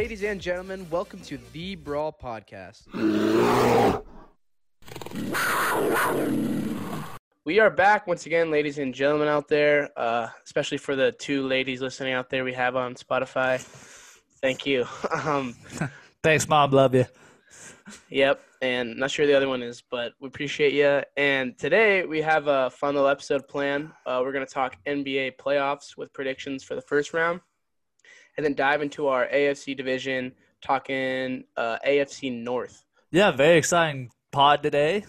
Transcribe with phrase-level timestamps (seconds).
[0.00, 2.86] Ladies and gentlemen, welcome to the Brawl Podcast.
[7.44, 11.46] We are back once again, ladies and gentlemen out there, uh, especially for the two
[11.46, 13.60] ladies listening out there we have on Spotify.
[14.40, 14.86] Thank you.
[15.22, 15.54] Um,
[16.22, 16.70] Thanks, mom.
[16.70, 17.04] Love you.
[18.08, 21.02] Yep, and not sure the other one is, but we appreciate you.
[21.18, 23.90] And today we have a fun little episode planned.
[24.06, 27.40] Uh, we're going to talk NBA playoffs with predictions for the first round,
[28.40, 32.86] and then dive into our AFC division, talking uh, AFC North.
[33.10, 35.04] Yeah, very exciting pod today.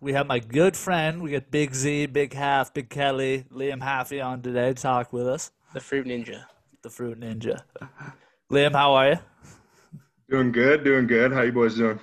[0.00, 1.20] We have my good friend.
[1.20, 5.26] We got Big Z, Big Half, Big Kelly, Liam Haffey on today to talk with
[5.26, 5.50] us.
[5.74, 6.44] The Fruit Ninja.
[6.82, 7.60] The Fruit Ninja.
[8.52, 9.18] Liam, how are you?
[10.30, 11.32] Doing good, doing good.
[11.32, 11.98] How you boys doing?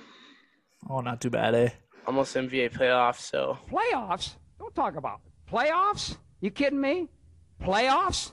[0.90, 1.70] Oh, not too bad, eh?
[2.06, 4.34] Almost NBA playoffs, so Playoffs?
[4.58, 6.18] Don't talk about playoffs.
[6.42, 7.08] You kidding me?
[7.62, 8.32] Playoffs?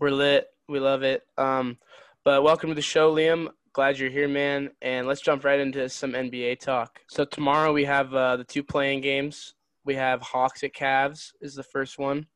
[0.00, 0.51] we're lit.
[0.68, 1.22] We love it.
[1.36, 1.78] Um,
[2.24, 3.48] but welcome to the show, Liam.
[3.72, 4.70] Glad you're here, man.
[4.80, 7.00] And let's jump right into some NBA talk.
[7.08, 9.54] So tomorrow we have uh, the two playing games.
[9.84, 12.26] We have Hawks at Cavs is the first one.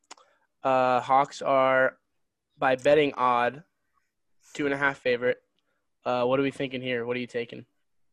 [0.65, 1.99] Uh, Hawks are
[2.59, 3.63] by betting odd,
[4.55, 5.39] two and a half favorite.
[6.05, 7.05] Uh, what are we thinking here?
[7.07, 7.67] What are you taking?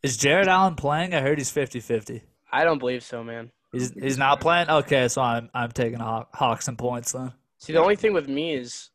[0.03, 1.15] Is Jarrett Allen playing?
[1.15, 2.21] I heard he's 50-50.
[2.51, 3.51] I don't believe so, man.
[3.71, 4.69] He's he's not playing.
[4.69, 7.33] Okay, so I'm I'm taking Haw- Hawks and points then.
[7.57, 8.91] See, the only thing with me is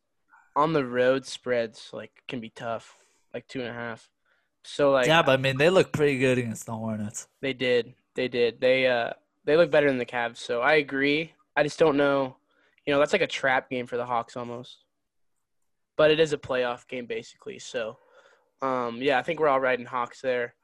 [0.59, 2.97] on the road spreads like can be tough,
[3.33, 4.09] like two and a half.
[4.65, 7.29] So like yeah, but I mean they look pretty good against the Hornets.
[7.41, 7.93] They did.
[8.15, 8.59] They did.
[8.59, 9.13] They uh
[9.45, 10.37] they look better than the Cavs.
[10.37, 11.31] So I agree.
[11.55, 12.35] I just don't know.
[12.85, 14.83] You know, that's like a trap game for the Hawks almost.
[15.95, 17.59] But it is a playoff game basically.
[17.59, 17.97] So
[18.61, 20.55] um yeah, I think we're all riding Hawks there.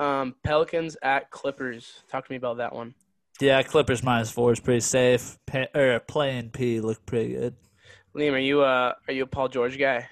[0.00, 2.02] Um Pelicans at Clippers.
[2.10, 2.94] Talk to me about that one.
[3.42, 5.36] Yeah, Clippers minus four is pretty safe.
[5.74, 7.56] Or playing P look pretty good.
[8.16, 10.08] Liam, are you uh are you a Paul George guy?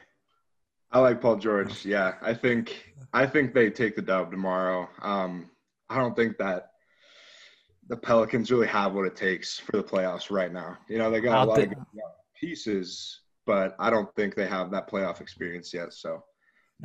[0.90, 1.84] I like Paul George.
[1.84, 4.88] Yeah, I think I think they take the dub tomorrow.
[5.00, 5.50] Um,
[5.88, 6.70] I don't think that
[7.88, 10.78] the Pelicans really have what it takes for the playoffs right now.
[10.88, 11.78] You know, they got a I'll lot thi- of good
[12.38, 15.92] pieces, but I don't think they have that playoff experience yet.
[15.92, 16.22] So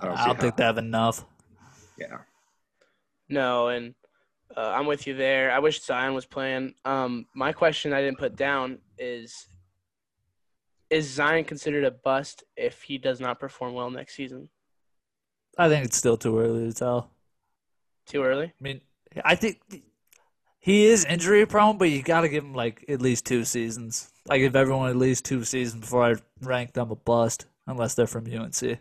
[0.02, 1.26] I don't I don't think they have enough.
[1.98, 2.18] Yeah,
[3.30, 3.96] No, and
[4.56, 5.52] uh, I'm with you there.
[5.52, 6.76] I wish Zion was playing.
[6.86, 9.48] Um, my question I didn't put down is:
[10.90, 14.50] Is Zion considered a bust if he does not perform well next season?
[15.58, 17.12] I think it's still too early to tell.
[18.06, 18.46] Too early?
[18.46, 18.82] I mean,
[19.26, 19.60] I think
[20.60, 24.12] he is injury prone, but you got to give him like at least two seasons.
[24.30, 28.08] I give everyone at least two seasons before I rank them a bust, unless they're
[28.08, 28.80] from UNC.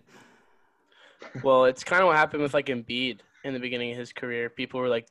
[1.42, 4.50] Well, it's kind of what happened with like Embiid in the beginning of his career.
[4.50, 5.08] People were like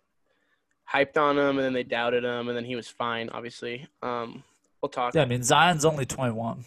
[0.91, 3.29] hyped on him, and then they doubted him, and then he was fine.
[3.29, 4.43] Obviously, um,
[4.81, 5.15] we'll talk.
[5.15, 6.65] Yeah, I mean Zion's only twenty one.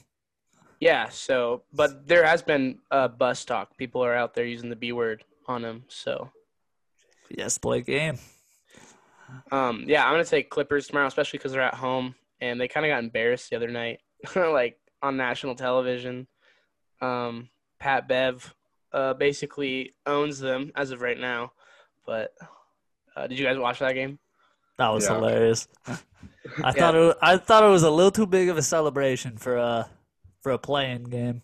[0.81, 1.09] Yeah.
[1.09, 3.77] So, but there has been uh, bust talk.
[3.77, 5.84] People are out there using the B word on him.
[5.89, 6.31] So.
[7.31, 8.19] Yes, play game.
[9.53, 12.87] Um, yeah, I'm gonna take Clippers tomorrow, especially because they're at home and they kind
[12.87, 14.00] of got embarrassed the other night,
[14.34, 16.27] like on national television.
[17.03, 18.55] Um, Pat Bev
[18.93, 21.53] uh, basically owns them as of right now.
[22.06, 22.33] But
[23.15, 24.19] uh, did you guys watch that game?
[24.78, 25.17] That was Yeah.
[25.17, 25.69] hilarious.
[26.65, 26.99] I thought it.
[26.99, 29.91] Was, I thought it was a little too big of a celebration for a
[30.48, 31.42] for a playing game.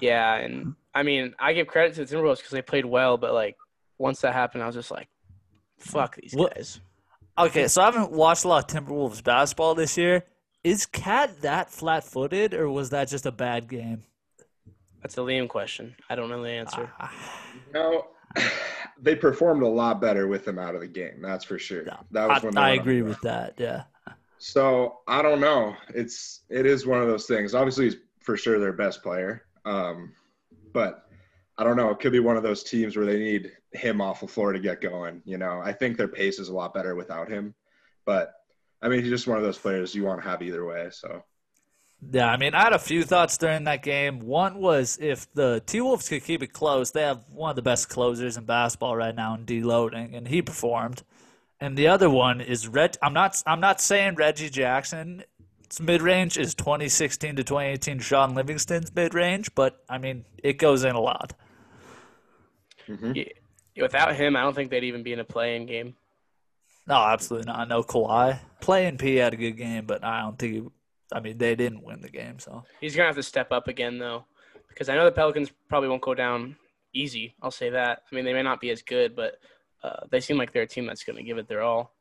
[0.00, 3.32] Yeah, and I mean, I give credit to the Timberwolves because they played well, but
[3.34, 3.56] like
[3.98, 5.08] once that happened, I was just like,
[5.78, 6.80] "Fuck these What- guys."
[7.38, 10.24] Okay, so I haven't watched a lot of Timberwolves basketball this year.
[10.64, 14.02] Is KAT that flat footed, or was that just a bad game?
[15.00, 15.94] That's a Liam question.
[16.10, 16.90] I don't know the answer.
[16.98, 17.14] Ah.
[17.72, 18.08] no,
[19.00, 21.22] they performed a lot better with him out of the game.
[21.22, 21.84] That's for sure.
[22.10, 23.54] That was when I, I went on agree with that.
[23.56, 23.84] Yeah.
[24.40, 25.76] So I don't know.
[25.94, 27.54] It's it is one of those things.
[27.54, 29.44] Obviously, he's for sure their best player.
[29.66, 30.14] Um,
[30.72, 31.06] but
[31.58, 31.90] I don't know.
[31.90, 34.58] It could be one of those teams where they need him off the floor to
[34.58, 35.20] get going.
[35.26, 37.54] You know, I think their pace is a lot better without him.
[38.06, 38.32] But
[38.80, 40.88] I mean, he's just one of those players you want to have either way.
[40.90, 41.22] So
[42.10, 44.20] Yeah, I mean, I had a few thoughts during that game.
[44.20, 47.62] One was if the T Wolves could keep it close, they have one of the
[47.62, 51.02] best closers in basketball right now in deloading, and he performed.
[51.60, 52.96] And the other one is Red.
[53.02, 53.42] I'm not.
[53.46, 55.24] I'm not saying Reggie Jackson's
[55.78, 60.84] mid range is 2016 to 2018 Shaun Livingston's mid range, but I mean, it goes
[60.84, 61.34] in a lot.
[62.88, 63.12] Mm-hmm.
[63.14, 63.24] Yeah,
[63.82, 65.94] without him, I don't think they'd even be in a play-in game.
[66.86, 67.68] No, absolutely not.
[67.68, 68.38] No Kawhi.
[68.60, 70.54] Playing P had a good game, but I don't think.
[70.54, 70.62] He,
[71.12, 73.98] I mean, they didn't win the game, so He's gonna have to step up again
[73.98, 74.24] though,
[74.68, 76.56] because I know the Pelicans probably won't go down
[76.94, 77.34] easy.
[77.42, 78.02] I'll say that.
[78.10, 79.38] I mean, they may not be as good, but
[79.82, 81.94] uh, they seem like they're a team that's gonna give it their all.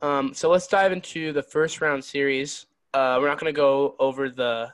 [0.00, 2.66] Um, so let's dive into the first round series.
[2.94, 4.72] Uh, we're not gonna go over the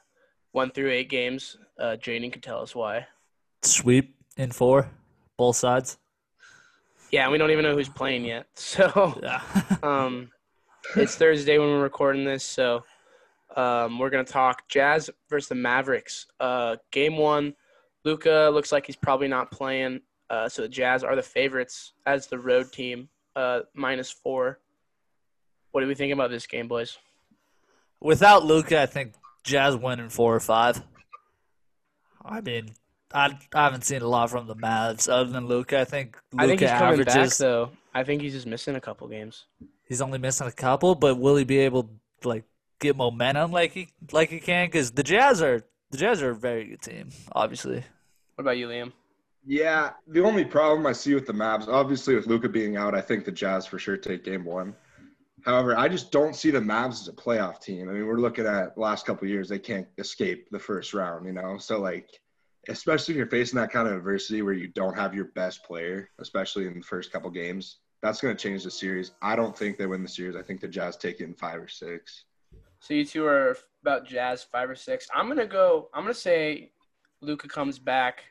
[0.53, 1.57] one through eight games.
[1.79, 3.07] Uh, Jaden can tell us why.
[3.63, 4.91] sweep in four,
[5.37, 5.99] both sides.
[7.11, 8.47] Yeah, we don't even know who's playing yet.
[8.55, 9.43] So Yeah.
[9.83, 10.31] um,
[10.97, 12.85] it's Thursday when we're recording this, so
[13.57, 16.27] um, we're gonna talk Jazz versus the Mavericks.
[16.41, 17.55] Uh, game one,
[18.05, 20.01] Luka looks like he's probably not playing.
[20.31, 24.59] Uh, so the Jazz are the favorites as the road team, uh, minus four.
[25.73, 26.99] What do we think about this game, boys?
[28.01, 29.15] Without Luka, I think
[29.45, 30.83] Jazz win in four or five.
[32.25, 32.71] I mean,
[33.13, 35.81] I, I haven't seen a lot from the Mavs other than Luka.
[35.81, 37.39] I think Luka I think he's coming back averages.
[37.39, 37.71] though.
[37.95, 39.47] I think he's just missing a couple games.
[39.87, 41.91] He's only missing a couple, but will he be able
[42.21, 42.45] to like
[42.81, 44.67] get momentum like he like he can?
[44.67, 47.83] Because the Jazz are the Jazz are a very good team, obviously.
[48.35, 48.93] What about you, Liam?
[49.51, 53.01] Yeah, the only problem I see with the Mavs, obviously with Luka being out, I
[53.01, 54.77] think the Jazz for sure take game one.
[55.43, 57.89] However, I just don't see the Mavs as a playoff team.
[57.89, 61.33] I mean, we're looking at last couple years, they can't escape the first round, you
[61.33, 61.57] know?
[61.57, 62.11] So, like,
[62.69, 66.11] especially when you're facing that kind of adversity where you don't have your best player,
[66.19, 69.13] especially in the first couple games, that's going to change the series.
[69.23, 70.37] I don't think they win the series.
[70.37, 72.27] I think the Jazz take it in five or six.
[72.81, 75.09] So you two are about Jazz five or six.
[75.15, 75.89] I'm gonna go.
[75.95, 76.71] I'm gonna say
[77.23, 78.25] Luka comes back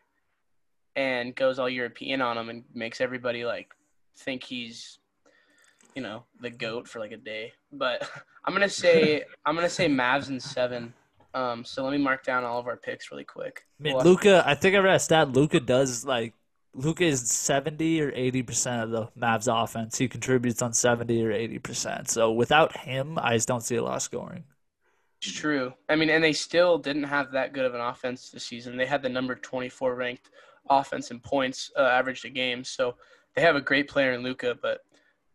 [0.98, 3.74] and goes all European on him and makes everybody like
[4.18, 4.98] think he's,
[5.96, 7.54] you know, the goat for like a day.
[7.72, 8.10] But
[8.46, 10.94] I'm gonna say I'm gonna say Mavs in seven.
[11.34, 13.64] Um, so let me mark down all of our picks really quick.
[13.80, 14.44] I mean, Well, Luka.
[14.46, 15.32] I think I read a stat.
[15.34, 16.34] Luka does like
[16.74, 19.98] Luka is seventy or eighty percent of the Mavs offense.
[20.00, 22.10] He contributes on seventy or eighty percent.
[22.10, 24.44] So without him, I just don't see a lot of scoring.
[25.22, 25.74] It's true.
[25.90, 28.78] I mean, and they still didn't have that good of an offense this season.
[28.78, 30.30] They had the number 24 ranked
[30.70, 32.64] offense and points uh, averaged a game.
[32.64, 32.96] So
[33.36, 34.82] they have a great player in Luka, but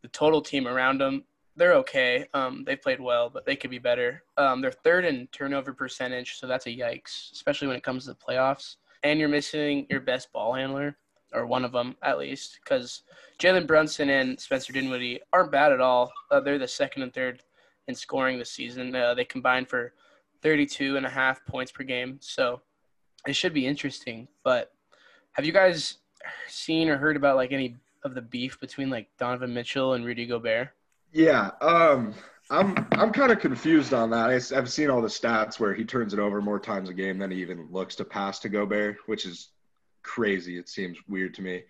[0.02, 1.24] the total team around them,
[1.56, 2.26] they're okay.
[2.34, 4.24] Um, they played well, but they could be better.
[4.36, 8.10] Um, they're third in turnover percentage, so that's a yikes, especially when it comes to
[8.10, 8.76] the playoffs.
[9.02, 10.96] And you're missing your best ball handler,
[11.32, 13.02] or one of them at least, because
[13.38, 16.12] Jalen Brunson and Spencer Dinwiddie aren't bad at all.
[16.30, 17.42] Uh, they're the second and third
[17.88, 18.94] in scoring this season.
[18.94, 19.92] Uh, they combined for
[20.42, 22.18] 32 and a half points per game.
[22.20, 22.62] So
[23.26, 24.28] it should be interesting.
[24.44, 24.72] But
[25.32, 25.98] have you guys
[26.48, 30.26] seen or heard about like any of the beef between like Donovan Mitchell and Rudy
[30.26, 30.70] Gobert?
[31.12, 32.14] Yeah, um,
[32.50, 34.30] I'm I'm kind of confused on that.
[34.30, 37.18] I, have seen all the stats where he turns it over more times a game
[37.18, 39.50] than he even looks to pass to Gobert, which is
[40.02, 40.58] crazy.
[40.58, 41.62] It seems weird to me.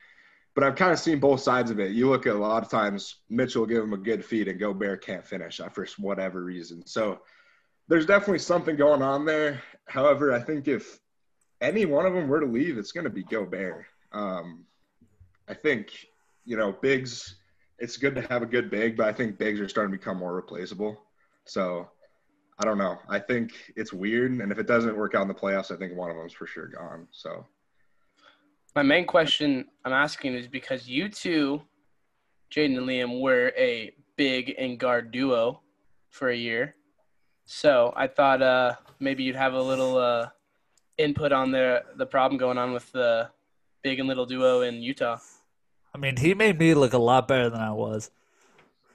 [0.54, 1.92] But I've kind of seen both sides of it.
[1.92, 5.02] You look at a lot of times Mitchell give him a good feed and Gobert
[5.02, 6.86] can't finish for whatever reason.
[6.86, 7.20] So
[7.88, 9.62] there's definitely something going on there.
[9.88, 11.00] However, I think if
[11.62, 13.86] any one of them were to leave, it's going to be Gobert.
[14.12, 14.66] Um,
[15.48, 16.06] I think
[16.44, 17.36] you know bigs.
[17.78, 20.18] It's good to have a good big, but I think bigs are starting to become
[20.18, 21.00] more replaceable.
[21.46, 21.88] So
[22.58, 22.98] I don't know.
[23.08, 25.96] I think it's weird, and if it doesn't work out in the playoffs, I think
[25.96, 27.08] one of them's for sure gone.
[27.10, 27.46] So
[28.74, 31.62] My main question I'm asking is because you two,
[32.54, 35.62] Jaden and Liam, were a big and guard duo
[36.10, 36.76] for a year.
[37.46, 40.28] So I thought uh, maybe you'd have a little uh,
[40.98, 43.28] input on the the problem going on with the
[43.82, 45.18] big and little duo in Utah.
[45.94, 48.10] I mean, he made me look a lot better than I was.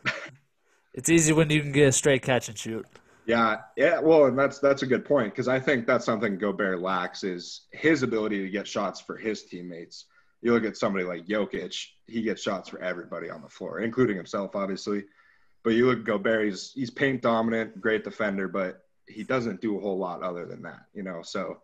[0.94, 2.86] it's easy when you can get a straight catch and shoot.
[3.26, 4.00] Yeah, yeah.
[4.00, 7.68] Well, and that's that's a good point because I think that's something Gobert lacks is
[7.72, 10.06] his ability to get shots for his teammates.
[10.42, 14.16] You look at somebody like Jokic; he gets shots for everybody on the floor, including
[14.16, 15.04] himself, obviously.
[15.64, 19.78] But you look at Gobert; he's he's paint dominant, great defender, but he doesn't do
[19.78, 20.86] a whole lot other than that.
[20.94, 21.58] You know, so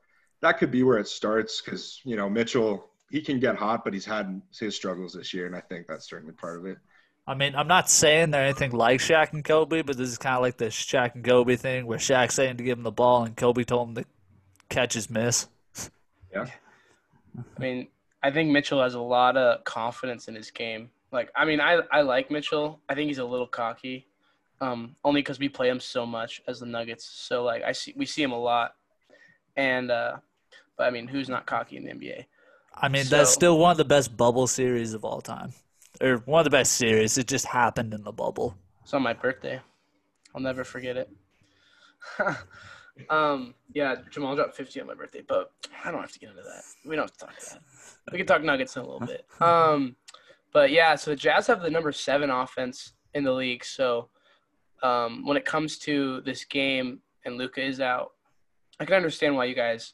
[0.44, 3.94] that could be where it starts because you know Mitchell he can get hot, but
[3.94, 6.78] he's had his struggles this year, and I think that's certainly part of it.
[7.26, 10.36] I mean, I'm not saying they're anything like Shaq and Kobe, but this is kind
[10.36, 13.24] of like the Shaq and Kobe thing where Shaq's saying to give him the ball
[13.24, 14.06] and Kobe told him to
[14.68, 15.48] catch his miss.
[16.34, 16.48] Yeah.
[17.38, 17.88] I mean,
[18.22, 20.90] I think Mitchell has a lot of confidence in his game.
[21.12, 22.82] Like, I mean, I I like Mitchell.
[22.90, 24.08] I think he's a little cocky,
[24.60, 27.06] um, only because we play him so much as the Nuggets.
[27.06, 28.74] So like, I see we see him a lot,
[29.56, 30.18] and uh,
[30.78, 32.26] but I mean, who's not cocky in the NBA?
[32.76, 35.54] I mean, that's still one of the best bubble series of all time.
[36.02, 37.18] Or one of the best series.
[37.18, 38.58] It just happened in the bubble.
[38.82, 39.62] It's on my birthday.
[40.34, 41.10] I'll never forget it.
[43.10, 45.52] um, yeah, Jamal dropped 50 on my birthday, but
[45.86, 46.64] I don't have to get into that.
[46.84, 47.60] We don't have to talk that.
[48.12, 49.26] We can talk Nuggets in a little bit.
[49.42, 49.96] Um,
[50.52, 53.66] but yeah, so the Jazz have the number seven offense in the league.
[53.66, 54.10] So
[54.84, 58.12] um, when it comes to this game and Luka is out,
[58.80, 59.94] I can understand why you guys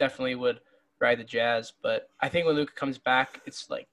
[0.00, 0.58] definitely would
[1.00, 1.72] ride the Jazz.
[1.80, 3.86] But I think when Luka comes back, it's like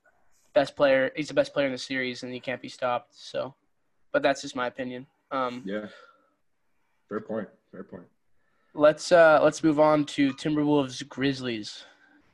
[0.55, 1.11] best player.
[1.15, 3.13] He's the best player in the series, and he can't be stopped.
[3.15, 3.53] So,
[4.11, 5.05] but that's just my opinion.
[5.29, 5.85] Um, Yeah.
[7.09, 7.47] Fair point.
[7.71, 8.03] Fair point.
[8.73, 11.83] let's uh, let's move on to Timberwolves Grizzlies.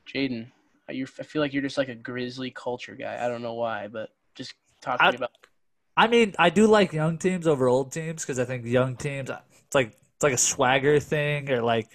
[0.06, 0.46] Jaden,
[0.90, 3.24] You, I feel like you're just like a Grizzly culture guy.
[3.24, 5.30] I don't know why, but just talk to I- me about.
[5.96, 9.30] I mean, I do like young teams over old teams because I think young teams
[9.30, 11.86] it's like it's like a swagger thing or like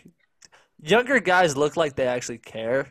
[0.82, 2.88] younger guys look like they actually care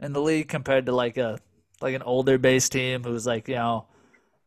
[0.00, 1.38] in the league compared to like a
[1.80, 3.86] like an older base team who's like, you know,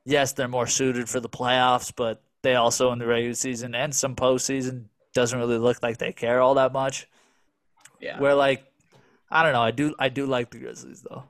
[0.06, 3.94] yes, they're more suited for the playoffs, but they also in the regular season and
[3.94, 7.08] some postseason doesn't really look like they care all that much.
[8.00, 8.20] Yeah.
[8.20, 8.66] Where like
[9.30, 11.24] I don't know, I do I do like the Grizzlies though.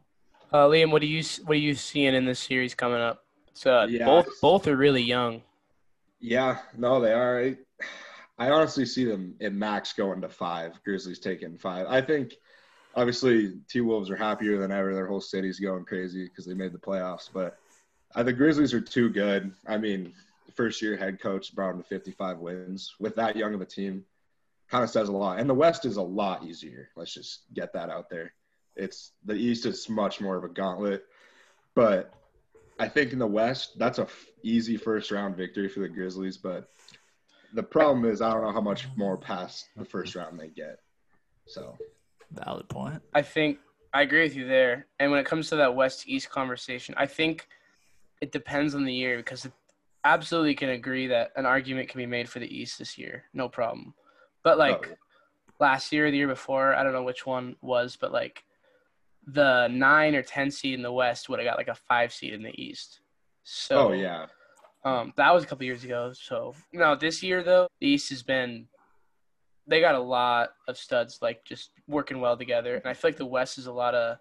[0.51, 3.23] Uh, Liam, what do you what are you seeing in this series coming up?
[3.53, 4.05] So Yeah.
[4.05, 5.41] both both are really young.
[6.21, 7.55] Yeah, no, they are.
[8.39, 10.79] I, honestly see them in max going to five.
[10.83, 11.87] Grizzlies taking five.
[11.87, 12.35] I think,
[12.95, 14.93] obviously, T Wolves are happier than ever.
[14.93, 17.29] Their whole city's going crazy because they made the playoffs.
[17.31, 17.57] But
[18.15, 19.53] I the Grizzlies are too good.
[19.67, 20.13] I mean,
[20.55, 24.03] first year head coach brought them to 55 wins with that young of a team.
[24.69, 25.39] Kind of says a lot.
[25.39, 26.89] And the West is a lot easier.
[26.95, 28.33] Let's just get that out there.
[28.75, 31.05] It's the East is much more of a gauntlet,
[31.75, 32.13] but
[32.79, 36.37] I think in the West, that's a f- easy first round victory for the Grizzlies.
[36.37, 36.69] But
[37.53, 40.79] the problem is, I don't know how much more past the first round they get.
[41.45, 41.77] So
[42.31, 43.01] Valid point.
[43.13, 43.59] I think
[43.93, 44.87] I agree with you there.
[44.99, 47.47] And when it comes to that West East conversation, I think
[48.21, 49.53] it depends on the year because it
[50.03, 53.49] absolutely can agree that an argument can be made for the East this year, no
[53.49, 53.93] problem.
[54.43, 54.95] But like Oh.
[55.59, 58.43] last year, or the year before, I don't know which one was, but like
[59.25, 62.33] the nine or ten seed in the West would have got like a five seed
[62.33, 63.01] in the East.
[63.43, 64.27] So oh yeah,
[64.83, 66.13] Um, that was a couple years ago.
[66.13, 68.67] So no, this year though, the East has been
[69.67, 73.17] they got a lot of studs like just working well together, and I feel like
[73.17, 74.17] the West is a lot of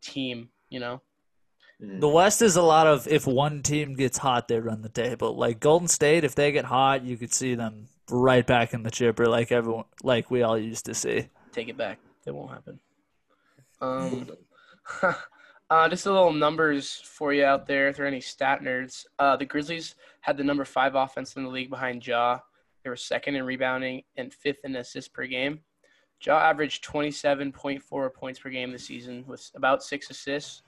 [0.00, 0.48] team.
[0.70, 1.02] You know.
[1.80, 5.36] The West is a lot of if one team gets hot, they run the table.
[5.36, 8.90] Like Golden State, if they get hot, you could see them right back in the
[8.90, 11.28] chipper, like everyone, like we all used to see.
[11.52, 11.98] take it back.
[12.26, 12.80] It won't happen.
[13.80, 14.28] Um,
[15.70, 17.88] uh, just a little numbers for you out there.
[17.88, 21.44] If there are any stat nerds, uh, the Grizzlies had the number five offense in
[21.44, 22.40] the league behind Ja.
[22.82, 25.60] They were second in rebounding and fifth in assists per game.
[26.24, 30.62] Ja averaged 27.4 points per game this season with about six assists.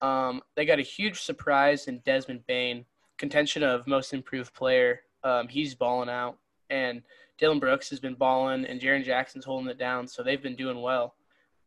[0.00, 2.84] Um, they got a huge surprise in Desmond Bane,
[3.18, 5.00] contention of most improved player.
[5.24, 6.38] Um, he's balling out,
[6.70, 7.02] and
[7.38, 10.80] Dillon Brooks has been balling, and Jaren Jackson's holding it down, so they've been doing
[10.80, 11.16] well.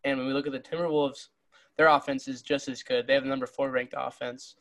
[0.05, 1.27] And when we look at the Timberwolves,
[1.77, 3.07] their offense is just as good.
[3.07, 4.55] They have the number four ranked offense,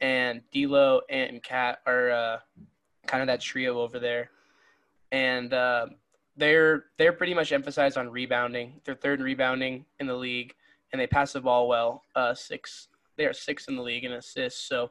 [0.00, 2.38] and D'Lo and KAT are uh,
[3.06, 4.30] kind of that trio over there,
[5.10, 5.86] and uh,
[6.36, 8.80] they're they're pretty much emphasized on rebounding.
[8.84, 10.54] They're third in rebounding in the league,
[10.92, 12.02] and they pass the ball well.
[12.14, 14.60] Uh, six, they are sixth in the league in assists.
[14.68, 14.90] So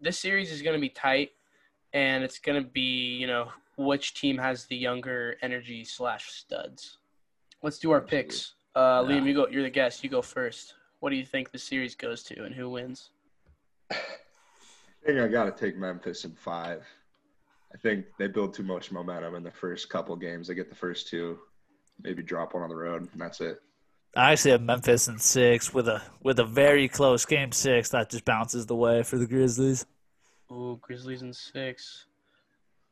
[0.00, 1.30] this series is going to be tight,
[1.92, 6.98] and it's going to be you know which team has the younger energy slash studs.
[7.62, 8.54] Let's do our picks.
[8.74, 9.16] Uh, Yeah.
[9.16, 9.48] Liam, you go.
[9.48, 10.04] You're the guest.
[10.04, 10.74] You go first.
[11.00, 13.10] What do you think the series goes to, and who wins?
[13.90, 13.96] I
[15.06, 16.84] think I got to take Memphis in five.
[17.72, 20.48] I think they build too much momentum in the first couple games.
[20.48, 21.38] They get the first two,
[22.02, 23.60] maybe drop one on the road, and that's it.
[24.16, 28.10] I actually have Memphis in six with a with a very close game six that
[28.10, 29.86] just bounces the way for the Grizzlies.
[30.50, 32.06] Ooh, Grizzlies in six.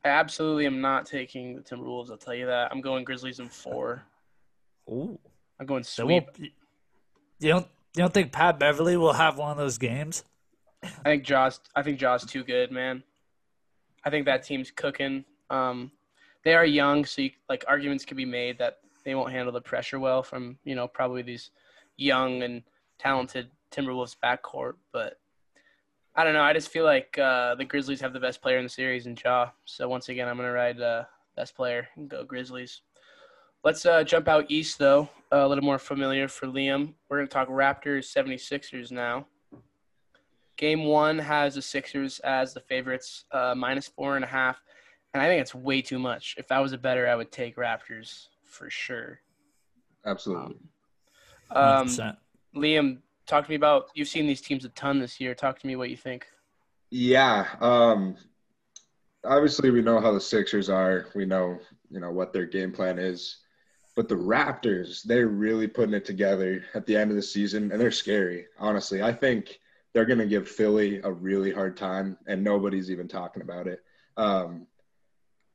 [0.05, 2.11] I absolutely am not taking the Timberwolves.
[2.11, 2.71] I'll tell you that.
[2.71, 4.03] I'm going Grizzlies in four.
[4.89, 5.19] Ooh,
[5.59, 6.29] I'm going so sweep.
[7.39, 10.23] you don't you don't think Pat Beverley will have one of those games?
[10.83, 11.59] I think Ja's.
[11.75, 13.03] I think Ja's too good, man.
[14.05, 15.25] I think that team's cooking.
[15.49, 15.91] Um,
[16.43, 19.61] they are young, so you, like arguments could be made that they won't handle the
[19.61, 21.51] pressure well from you know probably these
[21.97, 22.61] young and
[22.99, 24.73] talented Timberwolves backcourt.
[24.91, 25.19] But
[26.15, 26.43] I don't know.
[26.43, 29.17] I just feel like uh, the Grizzlies have the best player in the series in
[29.23, 29.49] Ja.
[29.65, 32.81] So once again, I'm gonna ride uh, best player and go Grizzlies.
[33.63, 36.93] Let's uh, jump out east though, a little more familiar for Liam.
[37.09, 39.27] We're gonna talk Raptors 76ers now.
[40.57, 44.61] Game one has the Sixers as the favorites, uh, minus four and a half,
[45.13, 46.35] and I think it's way too much.
[46.37, 49.19] If I was a better, I would take Raptors for sure.
[50.05, 50.55] Absolutely.
[51.51, 52.17] Um, 100%.
[52.55, 53.89] Liam, talk to me about.
[53.93, 55.35] You've seen these teams a ton this year.
[55.35, 56.25] Talk to me what you think.
[56.89, 57.45] Yeah.
[57.59, 58.15] Um,
[59.23, 61.07] obviously, we know how the Sixers are.
[61.13, 61.59] We know,
[61.89, 63.37] you know, what their game plan is.
[63.97, 67.81] But the Raptors, they're really putting it together at the end of the season, and
[67.81, 68.45] they're scary.
[68.59, 69.59] Honestly, I think
[69.91, 73.79] they're going to give Philly a really hard time, and nobody's even talking about it.
[74.15, 74.67] Um,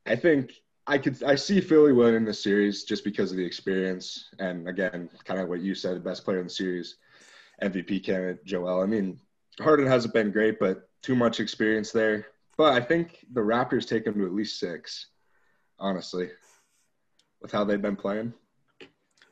[0.07, 0.55] I think
[0.89, 5.09] I could I see Philly winning the series just because of the experience, and again,
[5.23, 6.97] kind of what you said, the best player in the series,
[7.63, 8.83] MVP candidate Joel.
[8.83, 9.21] I mean,
[9.61, 12.27] Harden hasn't been great, but too much experience there.
[12.57, 15.07] But I think the Raptors take them to at least six,
[15.79, 16.31] honestly,
[17.43, 18.33] with how they've been playing.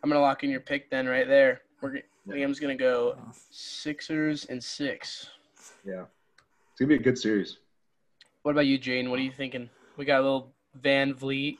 [0.02, 1.62] I'm gonna lock in your pick then, right there.
[1.80, 3.16] We're Liam's gonna go
[3.50, 5.30] Sixers and six.
[5.84, 6.04] Yeah,
[6.72, 7.58] it's gonna be a good series.
[8.42, 9.10] What about you, Jane?
[9.10, 9.68] What are you thinking?
[9.96, 10.52] We got a little
[10.82, 11.58] VanVleet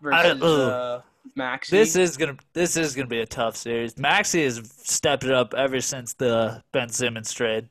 [0.00, 0.42] versus ugh.
[0.42, 1.00] uh,
[1.34, 1.76] Maxey.
[1.76, 3.98] This is gonna this is gonna be a tough series.
[3.98, 7.68] Maxey has stepped it up ever since the Ben Simmons trade.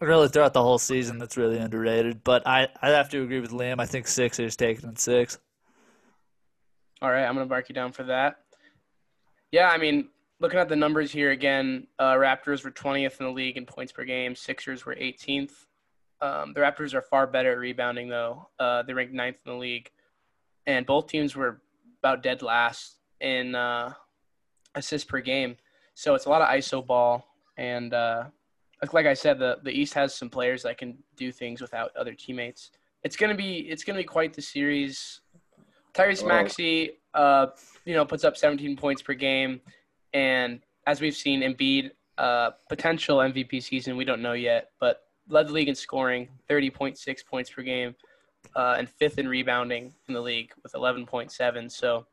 [0.00, 2.24] Really throughout the whole season, that's really underrated.
[2.24, 3.80] But I I have to agree with Liam.
[3.80, 5.38] I think Sixers taking in six.
[7.02, 8.36] All right, I'm gonna mark you down for that.
[9.52, 13.32] Yeah, I mean, looking at the numbers here again, uh, Raptors were 20th in the
[13.32, 14.34] league in points per game.
[14.34, 15.66] Sixers were 18th.
[16.20, 18.48] Um, the Raptors are far better at rebounding, though.
[18.58, 19.90] Uh, they ranked ninth in the league,
[20.66, 21.62] and both teams were
[22.02, 23.92] about dead last in uh,
[24.74, 25.56] assists per game.
[25.94, 27.26] So it's a lot of ISO ball,
[27.56, 28.24] and uh,
[28.82, 31.94] like- like I said, the the East has some players that can do things without
[31.96, 32.70] other teammates.
[33.04, 35.20] It's gonna be it's gonna be quite the series.
[35.94, 36.26] Tyrese.
[36.26, 37.46] Maxey, uh,
[37.84, 39.60] you know, puts up 17 points per game,
[40.12, 45.48] and as we've seen, Embiid, uh, potential MVP season, we don't know yet, but led
[45.48, 47.94] the league in scoring, 30.6 points per game,
[48.56, 51.70] uh, and fifth in rebounding in the league with 11.7.
[51.70, 52.06] So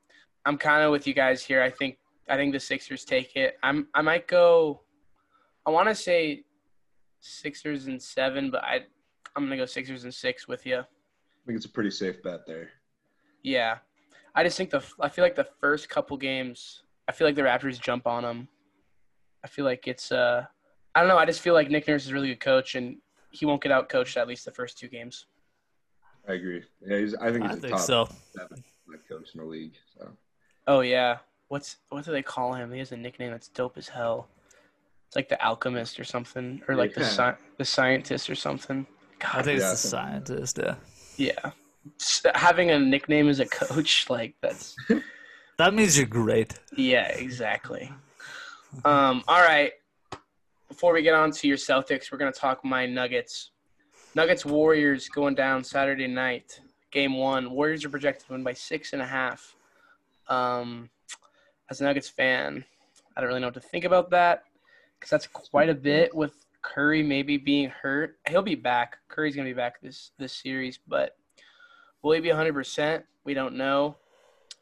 [0.46, 1.62] I'm kind of with you guys here.
[1.62, 1.98] I think
[2.30, 3.58] I think the Sixers take it.
[3.64, 4.82] I'm I might go.
[5.66, 6.44] I want to say
[7.20, 8.82] Sixers and seven, but I
[9.36, 10.78] I'm gonna go Sixers and six with you.
[10.78, 12.70] I think it's a pretty safe bet there.
[13.44, 13.78] Yeah,
[14.36, 17.42] I just think the I feel like the first couple games, I feel like the
[17.44, 18.48] Raptors jump on them.
[19.44, 20.46] I feel like it's uh,
[20.96, 21.18] I don't know.
[21.18, 22.98] I just feel like Nick Nurse is a really good coach, and
[23.32, 25.26] he won't get out coached at least the first two games.
[26.28, 26.64] I agree.
[26.86, 28.10] Yeah, he's, I think he's I a think top so.
[28.36, 28.64] seven
[29.08, 29.76] coach in the league.
[29.98, 30.10] So
[30.66, 32.72] Oh yeah, what's what do they call him?
[32.72, 34.28] He has a nickname that's dope as hell.
[35.08, 37.08] It's like the alchemist or something, or like the Yeah.
[37.08, 38.86] sci- the scientist or something.
[39.22, 40.58] I God, think Yeah, it's the something scientist.
[40.62, 40.76] Yeah,
[41.16, 41.52] yeah.
[42.36, 44.76] Having a nickname as a coach, like that's
[45.58, 46.60] that means you're great.
[46.76, 47.92] Yeah, exactly.
[48.86, 49.72] Um, all right.
[50.68, 53.52] Before we get on to your Celtics, we're gonna talk my Nuggets.
[54.16, 56.60] Nuggets Warriors going down Saturday night,
[56.92, 57.52] game one.
[57.52, 59.56] Warriors are projected to win by six and a half.
[60.28, 60.90] Um,
[61.70, 62.66] as a Nuggets fan,
[63.16, 64.44] I don't really know what to think about that
[65.00, 68.18] because that's quite a bit with Curry maybe being hurt.
[68.28, 68.98] He'll be back.
[69.08, 71.16] Curry's gonna be back this this series, but
[72.02, 73.04] will he be 100%?
[73.24, 73.96] We don't know.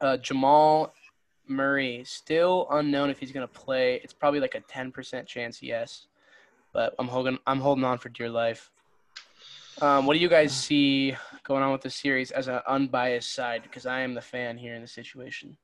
[0.01, 0.93] Uh, Jamal
[1.47, 3.99] Murray still unknown if he's gonna play.
[4.03, 6.07] It's probably like a ten percent chance, yes.
[6.73, 8.71] But I'm holding I'm holding on for dear life.
[9.81, 13.61] Um, what do you guys see going on with the series as an unbiased side?
[13.63, 15.57] Because I am the fan here in the situation.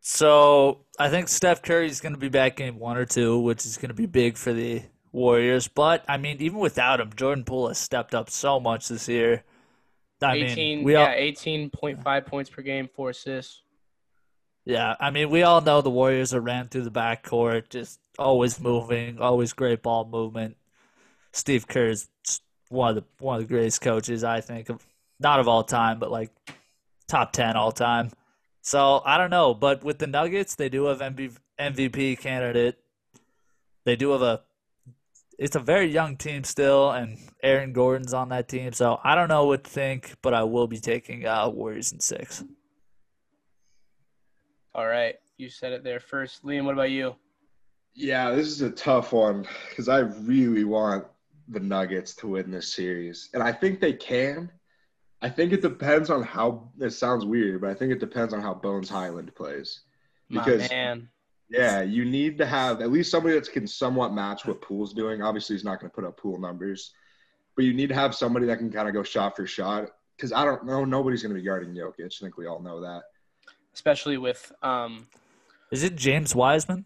[0.00, 3.76] So I think Steph Curry's going to be back in one or two, which is
[3.76, 5.68] going to be big for the Warriors.
[5.68, 9.44] But I mean, even without him, Jordan Poole has stepped up so much this year.
[10.22, 13.62] I eighteen, mean, we yeah, all, eighteen point five points per game, four assists.
[14.64, 18.60] yeah, I mean, we all know the Warriors are ran through the backcourt, just always
[18.60, 20.56] moving, always great ball movement.
[21.32, 22.08] Steve Kerr is
[22.68, 24.86] one of the one of the greatest coaches I think of,
[25.18, 26.30] not of all time, but like
[27.08, 28.10] top ten all time.
[28.62, 32.78] So I don't know, but with the Nuggets, they do have MV, MVP candidate.
[33.84, 34.42] They do have a.
[35.42, 38.72] It's a very young team still, and Aaron Gordon's on that team.
[38.72, 41.98] So I don't know what to think, but I will be taking uh, Warriors in
[41.98, 42.44] six.
[44.72, 46.64] All right, you said it there first, Liam.
[46.64, 47.16] What about you?
[47.94, 51.04] yeah, this is a tough one because I really want
[51.48, 54.48] the Nuggets to win this series, and I think they can.
[55.22, 56.70] I think it depends on how.
[56.78, 59.80] It sounds weird, but I think it depends on how Bones Hyland plays.
[60.28, 61.08] My Because- man.
[61.52, 65.22] Yeah, you need to have at least somebody that can somewhat match what Poole's doing.
[65.22, 66.92] Obviously, he's not going to put up Poole numbers,
[67.56, 69.88] but you need to have somebody that can kind of go shot for shot.
[70.16, 72.00] Because I don't know, nobody's going to be guarding Jokic.
[72.06, 73.02] I think we all know that.
[73.74, 75.06] especially with um
[75.70, 76.84] Is it James Wiseman?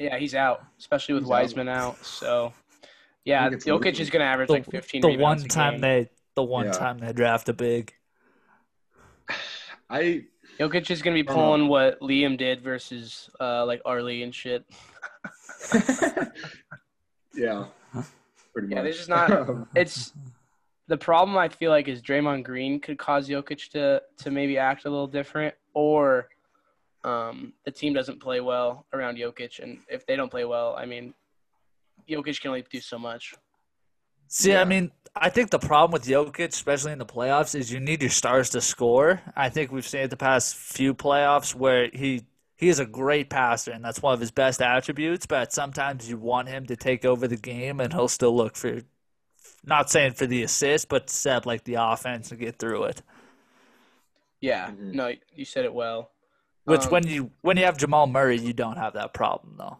[0.00, 1.30] yeah he's out especially with He's.
[1.30, 2.52] Wiseman out so
[3.24, 4.00] yeah think Jokic losing.
[4.02, 5.80] is gonna average The, like 15 the one time game.
[5.80, 6.72] they the one Yeah.
[6.72, 7.92] time they draft a big.
[9.90, 10.24] I
[10.58, 14.34] Jokic is gonna be I don't pulling what Liam did versus uh like Arlie and
[14.34, 14.64] shit.
[17.34, 17.66] Yeah,
[18.52, 18.84] pretty Yeah, much.
[18.84, 20.12] there's just not- it's
[20.88, 24.86] the problem I feel like is Draymond Green could cause Jokic to to maybe act
[24.86, 26.28] a little different or
[27.04, 30.84] um the team doesn't play well around Jokic and if they don't play well I
[30.86, 31.14] mean
[32.08, 33.34] Jokic can only do so much
[34.28, 34.56] See, Yeah.
[34.56, 38.02] I mean, I think the problem with Jokic, especially in the playoffs, is you need
[38.02, 39.20] your stars to score.
[39.36, 42.24] I think we've seen it the past few playoffs where he
[42.56, 45.26] he is a great passer, and that's one of his best attributes.
[45.26, 48.82] But sometimes you want him to take over the game, and he'll still look for,
[49.64, 53.02] not saying for the assist, but to set like the offense and get through it.
[54.40, 54.92] yeah Mhm.
[54.92, 56.10] no you said it well
[56.64, 59.78] Which Um, when you when you have Jamal Murray, you don't have that problem though.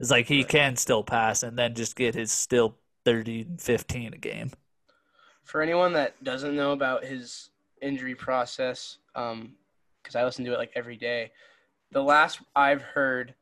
[0.00, 4.14] It's like he can still pass and then just get his still 30 and 15
[4.14, 4.50] a game.
[5.44, 9.54] For anyone that doesn't know about his injury process, um,
[10.02, 11.32] because I listen to it like every day,
[11.90, 13.34] the last I've heard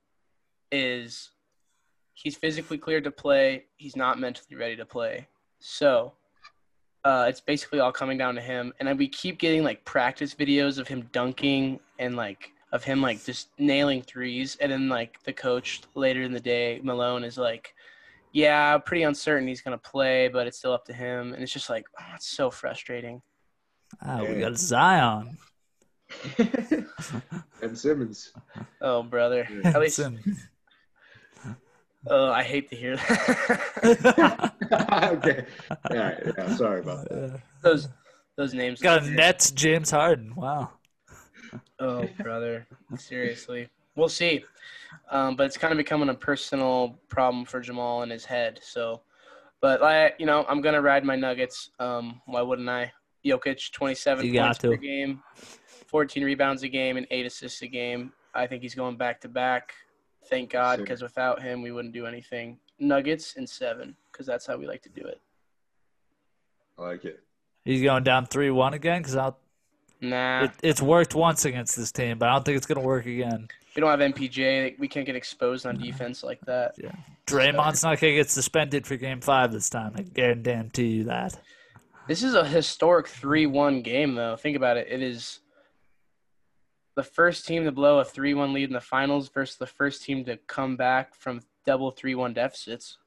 [0.72, 1.30] is
[2.14, 3.64] he's physically cleared to play.
[3.76, 5.26] He's not mentally ready to play.
[5.58, 6.12] So
[7.04, 8.72] uh, it's basically all coming down to him.
[8.80, 13.24] And we keep getting like practice videos of him dunking and like of him like
[13.24, 14.56] just nailing threes.
[14.60, 17.74] And then like the coach later in the day, Malone is like,
[18.32, 21.32] yeah, pretty uncertain he's gonna play, but it's still up to him.
[21.34, 23.22] And it's just like, oh, it's so frustrating.
[24.02, 25.36] Ah, we got Zion.
[27.62, 28.32] and Simmons.
[28.80, 29.48] Oh, brother.
[29.50, 29.70] Yeah.
[29.70, 30.48] At least, Simmons.
[32.06, 34.52] oh, I hate to hear that.
[35.18, 35.44] okay.
[35.90, 37.40] Yeah, yeah, sorry about that.
[37.62, 37.88] those
[38.36, 38.80] those names.
[38.80, 40.34] got a Nets James Harden.
[40.34, 40.70] Wow.
[41.78, 42.66] Oh, brother.
[42.96, 43.68] Seriously.
[44.00, 44.42] We'll see.
[45.10, 48.58] Um, but it's kind of becoming a personal problem for Jamal in his head.
[48.62, 49.02] So,
[49.60, 51.70] but I, you know, I'm gonna ride my Nuggets.
[51.78, 52.90] Um, why wouldn't I?
[53.24, 55.22] Jokic, 27 You got points per game,
[55.86, 58.12] 14 rebounds a game, and eight assists a game.
[58.34, 59.74] I think he's going back to back.
[60.30, 60.84] Thank God, Same.
[60.84, 62.58] because without him, we wouldn't do anything.
[62.78, 65.20] Nuggets in seven, because that's how we like to do it.
[66.78, 67.20] I like it.
[67.66, 69.38] He's going down 3 1 again because I'll.
[70.00, 72.86] Nah, it, it's worked once against this team, but I don't think it's going to
[72.86, 73.48] work again.
[73.80, 74.78] We don't have MPJ.
[74.78, 76.74] We can't get exposed on defense like that.
[76.76, 76.92] Yeah.
[77.26, 79.94] Draymond's not going to get suspended for game five this time.
[79.96, 81.40] I guarantee you that.
[82.06, 84.36] This is a historic 3 1 game, though.
[84.36, 84.88] Think about it.
[84.90, 85.40] It is
[86.94, 90.02] the first team to blow a 3 1 lead in the finals versus the first
[90.02, 92.98] team to come back from double 3 1 deficits.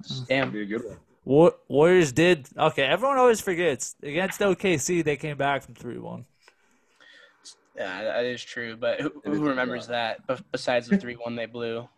[0.00, 0.50] It's Damn.
[0.50, 0.98] be a good one.
[1.24, 2.48] Wa- Warriors did.
[2.54, 3.94] Okay, everyone always forgets.
[4.02, 6.26] Against OKC, they came back from 3 1.
[7.80, 8.76] Yeah, that is true.
[8.76, 11.88] But who, who remembers that be- besides the 3 1 they blew?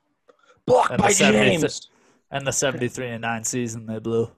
[0.65, 1.89] Blocked And the by James.
[2.31, 4.31] And the 73 and 9 season they blew.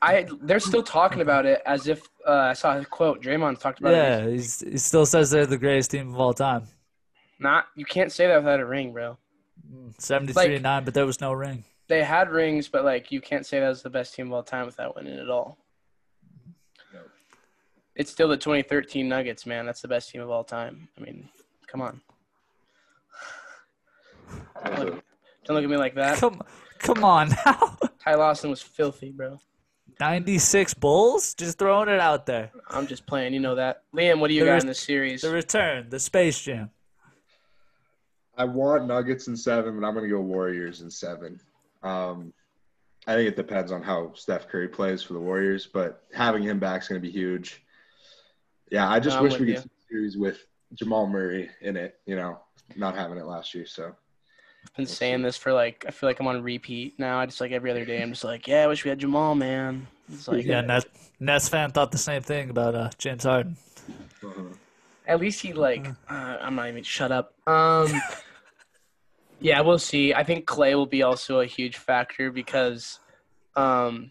[0.00, 3.22] I, they're still talking about it as if uh, I saw a quote.
[3.22, 3.96] Draymond talked about it.
[3.96, 4.26] Yeah,
[4.70, 6.64] he still says they're the greatest team of all time.
[7.38, 9.18] Not you can't say that without a ring, bro.
[9.98, 11.64] 73 Like- and 9, but there was no ring.
[11.88, 14.42] They had rings, but like you can't say that was the best team of all
[14.42, 15.58] time without winning it all.
[17.96, 18.00] No.
[18.00, 19.66] It's still the 2013 Nuggets, man.
[19.66, 20.88] That's the best team of all time.
[20.98, 21.28] I mean,
[21.66, 22.00] come on.
[24.64, 25.04] Don't look,
[25.44, 26.18] don't look at me like that.
[26.18, 26.42] Come,
[26.78, 27.76] come on now.
[28.04, 29.38] Ty Lawson was filthy, bro.
[30.00, 31.34] 96 Bulls?
[31.34, 32.50] Just throwing it out there.
[32.68, 33.32] I'm just playing.
[33.32, 33.82] You know that.
[33.94, 35.22] Liam, what do you The got res- in this series?
[35.22, 36.70] The return, the Space Jam.
[38.36, 41.40] I want Nuggets in seven, but I'm gonna go Warriors in seven.
[41.84, 42.32] Um,
[43.06, 46.58] I think it depends on how Steph Curry plays for the Warriors, but having him
[46.58, 47.63] back is gonna be huge.
[48.70, 49.54] Yeah, I just I'm wish with we you.
[49.54, 50.38] could see a series with
[50.74, 51.96] Jamal Murray in it.
[52.06, 52.38] You know,
[52.76, 53.66] not having it last year.
[53.66, 53.94] So
[54.64, 57.18] I've been saying this for like I feel like I'm on repeat now.
[57.18, 58.02] I just like every other day.
[58.02, 59.86] I'm just like, yeah, I wish we had Jamal, man.
[60.12, 60.86] It's like Yeah, Nets,
[61.20, 63.56] Nets fan thought the same thing about uh, James Harden.
[65.06, 67.34] At least he like uh, I'm not even shut up.
[67.48, 67.92] Um
[69.40, 70.14] Yeah, we'll see.
[70.14, 72.98] I think Clay will be also a huge factor because
[73.56, 74.10] um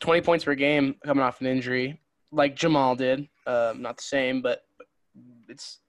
[0.00, 3.28] 20 points per game coming off an injury like Jamal did.
[3.46, 4.64] Um not the same, but
[5.48, 5.80] it's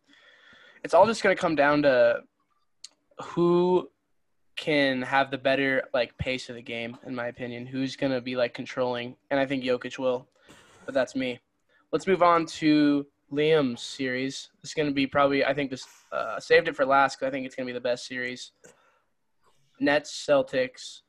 [0.83, 2.21] it's all just going to come down to
[3.21, 3.89] who
[4.55, 7.65] can have the better like pace of the game in my opinion.
[7.65, 10.27] Who's going to be like controlling and I think Jokic will.
[10.85, 11.39] But that's me.
[11.91, 14.49] Let's move on to Liam's series.
[14.61, 17.31] It's going to be probably, I think this uh, saved it for last because I
[17.31, 18.51] think it's going to be the best series.
[19.79, 21.01] Nets, Celtics,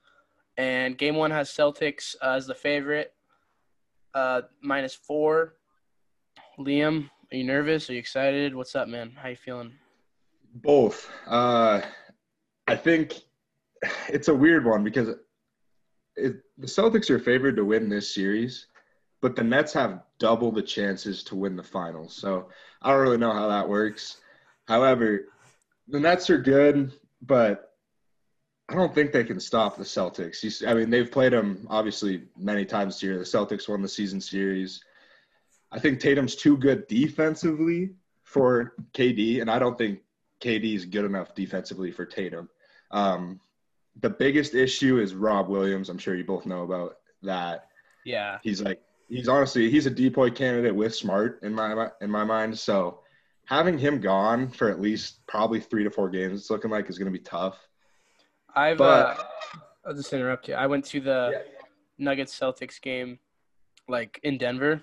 [0.56, 3.14] and game one has Celtics uh, as the favorite,
[4.14, 5.54] uh, minus four.
[6.58, 7.90] Liam, are you nervous?
[7.90, 8.54] Are you excited?
[8.54, 9.12] What's up, man?
[9.20, 9.72] How you feeling?
[10.54, 11.10] both.
[11.26, 11.80] Uh,
[12.66, 13.14] I think
[14.08, 15.08] it's a weird one because
[16.16, 18.66] it, the Celtics are favored to win this series,
[19.20, 22.14] but the Nets have double the chances to win the finals.
[22.14, 22.48] So
[22.82, 24.18] I don't really know how that works.
[24.66, 25.26] However,
[25.88, 27.72] the Nets are good, but
[28.68, 30.66] I don't think they can stop the Celtics.
[30.66, 33.18] I mean, they've played them obviously many times here.
[33.18, 34.82] The Celtics won the season series.
[35.74, 37.90] I think Tatum's too good defensively
[38.22, 40.00] for KD, and I don't think
[40.40, 42.48] KD is good enough defensively for Tatum.
[42.92, 43.40] Um,
[44.00, 45.88] the biggest issue is Rob Williams.
[45.88, 47.66] I'm sure you both know about that.
[48.04, 48.38] Yeah.
[48.42, 52.56] He's like he's honestly he's a DPOY candidate with Smart in my in my mind.
[52.56, 53.00] So
[53.46, 56.98] having him gone for at least probably three to four games, it's looking like is
[56.98, 57.58] going to be tough.
[58.54, 59.22] I've, But- uh,
[59.86, 60.54] I'll just interrupt you.
[60.54, 61.42] I went to the
[61.98, 63.18] Nuggets Celtics game,
[63.88, 64.80] like in Denver,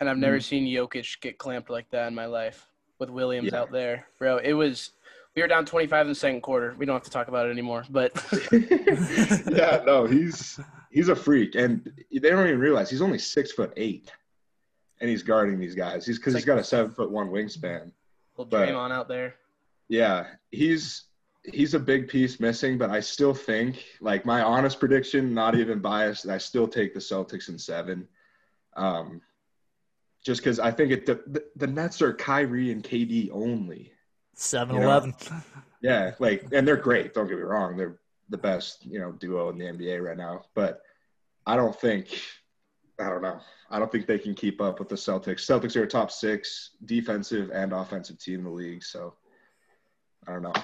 [0.00, 2.66] and I've never seen Jokic get clamped like that in my life
[2.98, 3.60] with Williams Yeah.
[3.60, 4.38] out there, bro.
[4.38, 4.92] It was
[5.34, 6.74] We were down 25 in the second quarter.
[6.78, 7.84] We don't have to talk about it anymore.
[7.90, 8.12] But
[8.52, 10.58] yeah, no, he's
[10.90, 14.10] he's a freak, and they don't even realize he's only six foot eight,
[15.00, 16.06] and he's guarding these guys.
[16.06, 17.92] He's because he's got a seven foot one wingspan.
[18.36, 19.34] little But- Draymond out there.
[19.88, 21.04] Yeah, he's
[21.44, 25.78] he's a big piece missing, but I still think, like my honest prediction, not even
[25.80, 28.08] biased, I still take the Celtics in seven.
[28.74, 29.20] Um,
[30.26, 33.92] just because I think it the, the, the Nets are Kyrie and KD only.
[34.34, 35.14] 7 11.
[35.82, 37.14] Yeah, like, and they're great.
[37.14, 37.98] Don't get me wrong; they're
[38.30, 40.46] the best, you know, duo in the NBA right now.
[40.54, 40.80] But
[41.46, 42.18] I don't think,
[42.98, 43.38] I don't know,
[43.70, 45.42] I don't think they can keep up with the Celtics.
[45.42, 49.14] Celtics are a top six defensive and offensive team in the league, so
[50.26, 50.54] I don't know.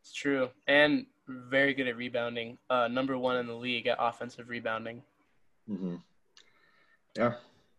[0.00, 0.48] It's true.
[0.68, 2.56] And very good at rebounding.
[2.70, 5.02] Uh, number one in the league at offensive rebounding.
[5.68, 5.96] Mm-hmm.
[7.16, 7.32] Yeah.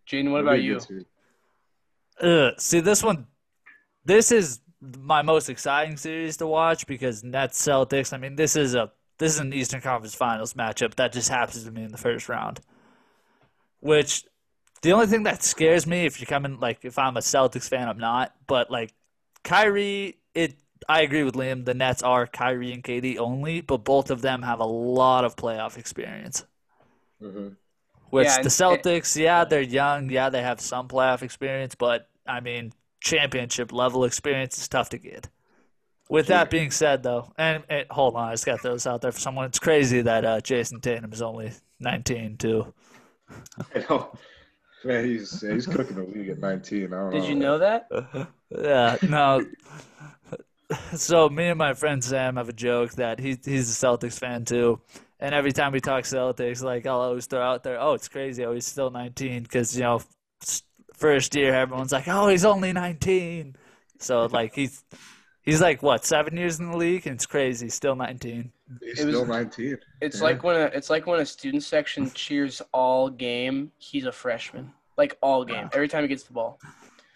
[0.08, 1.06] Jaden, what It'll about be a you?
[2.22, 3.28] Ugh, see, this one,
[4.06, 8.14] this is my most exciting series to watch because Nets Celtics.
[8.14, 11.64] I mean, this is a this is an Eastern Conference Finals matchup that just happens
[11.64, 12.60] to me in the first round.
[13.80, 14.26] Which
[14.82, 17.88] the only thing that scares me if you're coming like if I'm a Celtics fan,
[17.90, 18.36] I'm not.
[18.48, 18.94] But like
[19.44, 20.56] Kyrie, it
[20.90, 21.66] I agree with Liam.
[21.66, 25.36] The Nets are Kyrie and KD only, but both of them have a lot of
[25.36, 26.46] playoff experience.
[27.22, 27.58] Mhm.
[28.12, 30.10] Which Yeah, the and- Celtics, yeah, they're young.
[30.10, 32.72] Yeah, they have some playoff experience, but I mean,
[33.02, 35.28] championship level experience is tough to get.
[36.10, 39.14] With that being said, though, and, and hold on, I just got those out there
[39.14, 39.46] for someone.
[39.46, 42.74] It's crazy that uh, Jayson Tatum is only 19 too.
[43.76, 44.12] I know.
[44.84, 46.86] Man, he's he's cooking the league at 19.
[46.94, 47.88] I don't Did you know that?
[48.52, 49.46] Yeah, no.
[50.96, 54.46] So me and my friend Sam have a joke that he he's a Celtics fan
[54.46, 54.80] too,
[55.22, 58.44] and every time we talk Celtics, like I'll always throw out there, "Oh, it's crazy!
[58.46, 60.02] Oh, he's still 19," because you know,
[60.96, 63.56] first year everyone's like, "Oh, he's only 19,"
[64.00, 64.84] so like he's
[65.44, 68.52] he's like what seven years in the league, and it's crazy, still 19.
[68.82, 69.78] He's It was- still 19.
[70.02, 70.24] It's Yeah.
[70.24, 73.72] like when a it's like when a student section cheers all game.
[73.78, 74.72] He's a freshman.
[74.98, 75.70] Like all game.
[75.74, 76.60] Every time he gets the ball.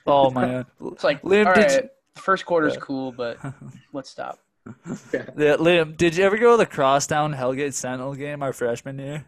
[0.07, 3.37] Oh man, It's like Liam, all did right, you- the first quarter's cool, but
[3.93, 4.39] let's stop.
[5.13, 9.25] yeah, Liam, did you ever go to the Crosstown Hellgate Sentinel game our freshman year?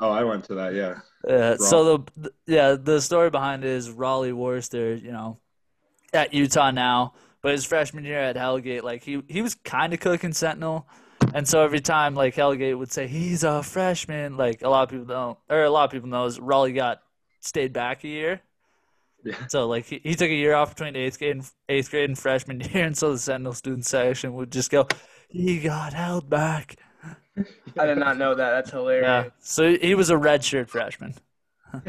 [0.00, 0.74] Oh, I went to that.
[0.74, 1.00] Yeah.
[1.28, 1.56] Yeah.
[1.56, 5.38] So the the- yeah the story behind it is Raleigh Worcester, you know,
[6.12, 10.00] at Utah now, but his freshman year at Hellgate, like he he was kind of
[10.00, 10.88] cooking Sentinel,
[11.34, 14.88] and so every time like Hellgate would say he's a freshman, like a lot of
[14.88, 17.02] people don't, or a lot of people knows Raleigh got
[17.40, 18.40] stayed back a year.
[19.24, 19.46] Yeah.
[19.48, 22.18] So like he, he took a year off between eighth grade and eighth grade and
[22.18, 24.86] freshman year, and so the Sentinel student section would just go,
[25.28, 26.76] he got held back.
[27.78, 28.50] I did not know that.
[28.50, 29.06] That's hilarious.
[29.06, 29.30] Yeah.
[29.40, 31.14] So he was a redshirt freshman.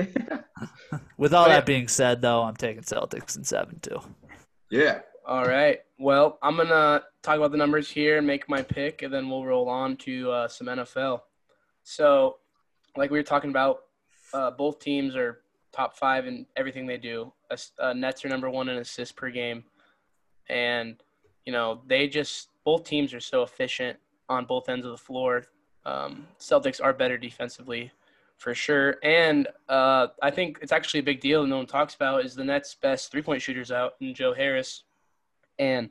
[1.18, 1.56] With all yeah.
[1.56, 4.00] that being said, though, I'm taking Celtics in seven too.
[4.70, 5.00] Yeah.
[5.26, 5.80] All right.
[5.98, 9.46] Well, I'm gonna talk about the numbers here and make my pick, and then we'll
[9.46, 11.22] roll on to uh, some NFL.
[11.84, 12.38] So,
[12.96, 13.82] like we were talking about,
[14.34, 15.41] uh, both teams are
[15.72, 17.32] top five in everything they do.
[17.80, 19.64] Uh, Nets are number one in assists per game,
[20.50, 20.98] and
[21.46, 23.98] you know they just both teams are so efficient
[24.30, 25.44] on both ends of the floor.
[25.86, 27.92] Um, Celtics are better defensively,
[28.38, 31.46] for sure, and uh, I think it's actually a big deal.
[31.46, 34.84] No one talks about is the Nets' best three-point shooters out, and Joe Harris,
[35.58, 35.90] and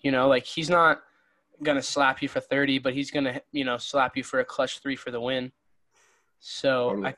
[0.00, 1.02] you know like he's not
[1.62, 4.80] gonna slap you for 30 but he's gonna you know slap you for a clutch
[4.80, 5.52] three for the win
[6.40, 7.08] so Totally.
[7.08, 7.14] i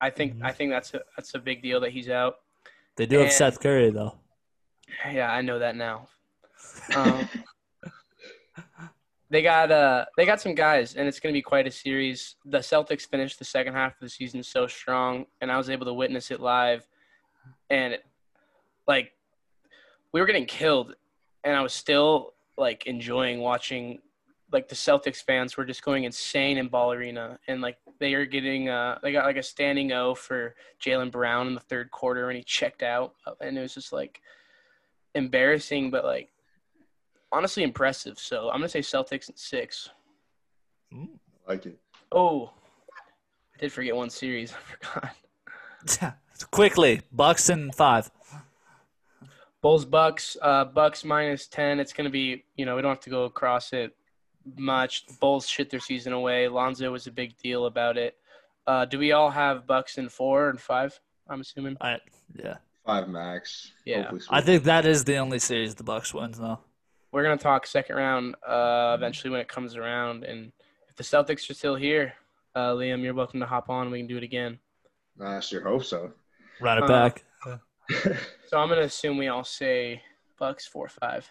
[0.00, 0.44] i think Mhm.
[0.44, 2.36] i think that's a that's a big deal that he's out
[2.96, 4.14] They do have And- Seth Curry though.
[5.10, 6.08] yeah i know that now
[6.96, 7.28] um,
[9.30, 12.58] they got uh they got some guys and it's gonna be quite a series the
[12.58, 15.92] celtics finished the second half of the season so strong and i was able to
[15.92, 16.86] witness it live
[17.70, 18.04] and it,
[18.86, 19.12] like
[20.12, 20.94] we were getting killed
[21.44, 23.98] and i was still like enjoying watching
[24.52, 28.24] like the celtics fans were just going insane in ball arena and like they are
[28.24, 32.26] getting uh they got like a standing o for jaylen brown in the third quarter
[32.26, 34.20] when he checked out and it was just like
[35.14, 36.30] embarrassing but like
[37.32, 39.90] honestly impressive so i'm gonna say celtics in six
[41.46, 41.78] Like it.
[42.12, 42.50] oh
[43.54, 44.52] i did forget one series
[44.92, 46.14] i forgot
[46.50, 48.10] Quickly, Bucks and five.
[49.60, 51.80] Bulls Bucks, uh, Bucks minus ten.
[51.80, 53.96] It's gonna be, you know, we don't have to go across it
[54.56, 55.04] much.
[55.20, 56.48] Bulls shit their season away.
[56.48, 58.16] Lonzo was a big deal about it.
[58.66, 60.98] Uh, do we all have Bucks in four and five?
[61.28, 61.76] I'm assuming.
[61.80, 61.98] I
[62.34, 62.56] yeah.
[62.86, 63.72] Five max.
[63.84, 64.10] Yeah.
[64.30, 66.58] I think that is the only series the Bucks wins though.
[67.12, 70.24] We're gonna talk second round uh, eventually when it comes around.
[70.24, 70.52] And
[70.88, 72.14] if the Celtics are still here,
[72.54, 73.90] uh, Liam, you're welcome to hop on.
[73.90, 74.58] We can do it again.
[75.22, 76.12] I sure hope so.
[76.60, 77.24] Run it Uh, back.
[78.48, 80.02] So I'm gonna assume we all say
[80.38, 81.30] Bucks four five.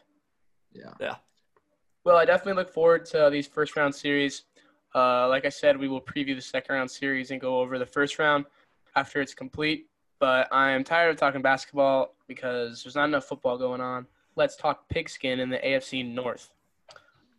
[0.73, 0.93] yeah.
[0.99, 1.15] Yeah.
[2.07, 4.43] Well, I definitely look forward to these first round series.
[4.95, 7.85] Uh, like I said, we will preview the second round series and go over the
[7.85, 8.45] first round
[8.95, 9.87] after it's complete.
[10.17, 14.07] But I am tired of talking basketball because there's not enough football going on.
[14.37, 16.49] Let's talk pigskin in the AFC North.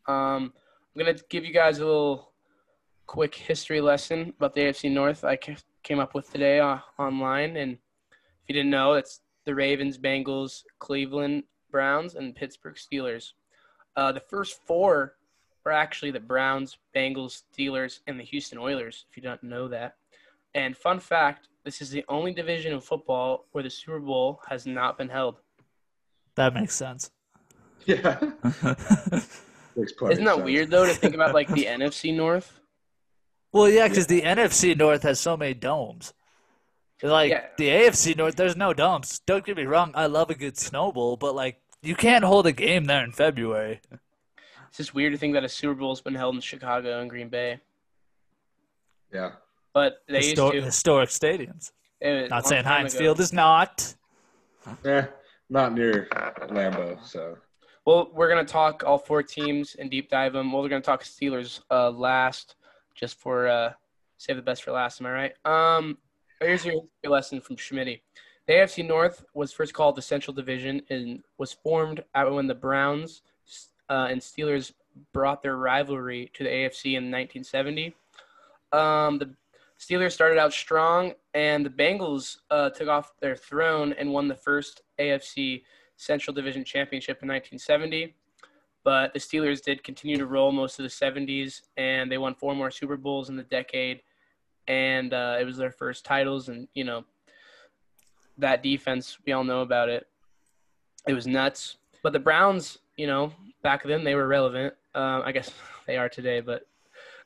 [0.07, 0.53] Um,
[0.95, 2.33] I'm going to give you guys a little
[3.07, 5.39] quick history lesson about the AFC North I
[5.83, 7.57] came up with today uh, online.
[7.57, 13.33] And if you didn't know, it's the Ravens, Bengals, Cleveland Browns, and Pittsburgh Steelers.
[13.99, 15.17] Uh, the first four
[15.67, 19.97] are actually the Browns, Bengals, Steelers, and the Houston Oilers, if you don't know that.
[20.55, 24.67] And fun fact this is the only division in football where the Super Bowl has
[24.67, 25.41] not been held.
[26.37, 27.11] That makes sense.
[27.87, 28.19] Yeah.
[29.75, 30.45] Makes Isn't that sense.
[30.45, 32.61] weird, though, to think about like the NFC North?
[33.53, 36.15] Well, yeah, because the NFC North has so many domes.
[37.03, 37.47] Like yeah.
[37.57, 39.21] the AFC North, there's no domes.
[39.27, 42.53] Don't get me wrong, I love a good snowball, but like you can't hold a
[42.53, 43.81] game there in February.
[44.69, 47.29] It's just weird to think that a Super Bowl's been held in Chicago and Green
[47.29, 47.61] Bay.
[49.13, 49.33] Yeah.
[49.73, 51.73] But they Histor- used to historic stadiums.
[52.03, 53.05] Not saying Heinz ago.
[53.05, 53.95] Field is not.
[54.85, 55.07] Yeah,
[55.49, 56.09] not near
[56.49, 57.39] Lambeau, so.
[57.87, 60.53] Well, we're gonna talk all four teams and deep dive them.
[60.53, 62.57] Well, we're gonna talk Steelers uh, last,
[62.95, 63.73] just for uh,
[64.19, 65.01] save the best for last.
[65.01, 65.47] Am I right?
[65.47, 65.97] Um,
[66.41, 68.01] here's your lesson from Schmidt.
[68.49, 73.21] The AFC North was first called the Central Division and was formed when the Browns
[73.91, 74.73] uh, and Steelers
[75.13, 77.95] brought their rivalry to the AFC in 1970.
[78.73, 79.35] Um, the
[79.79, 84.35] Steelers started out strong, and the Bengals uh, took off their throne and won the
[84.35, 85.63] first AFC
[85.99, 88.15] Central Division championship in 1970.
[88.83, 92.55] But the Steelers did continue to roll most of the 70s, and they won four
[92.55, 94.01] more Super Bowls in the decade.
[94.69, 97.05] And uh, it was their first titles, and you know
[98.39, 100.07] that defense, we all know about it.
[101.07, 101.77] It was nuts.
[102.03, 104.75] But the Browns, you know, back then they were relevant.
[104.95, 105.51] Um, I guess
[105.87, 106.67] they are today, but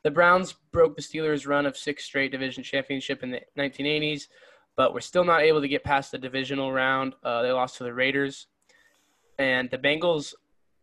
[0.03, 4.27] the Browns broke the Steelers' run of six straight division championship in the 1980s,
[4.77, 7.15] but were still not able to get past the divisional round.
[7.23, 8.47] Uh, they lost to the Raiders,
[9.39, 10.35] and the Bengals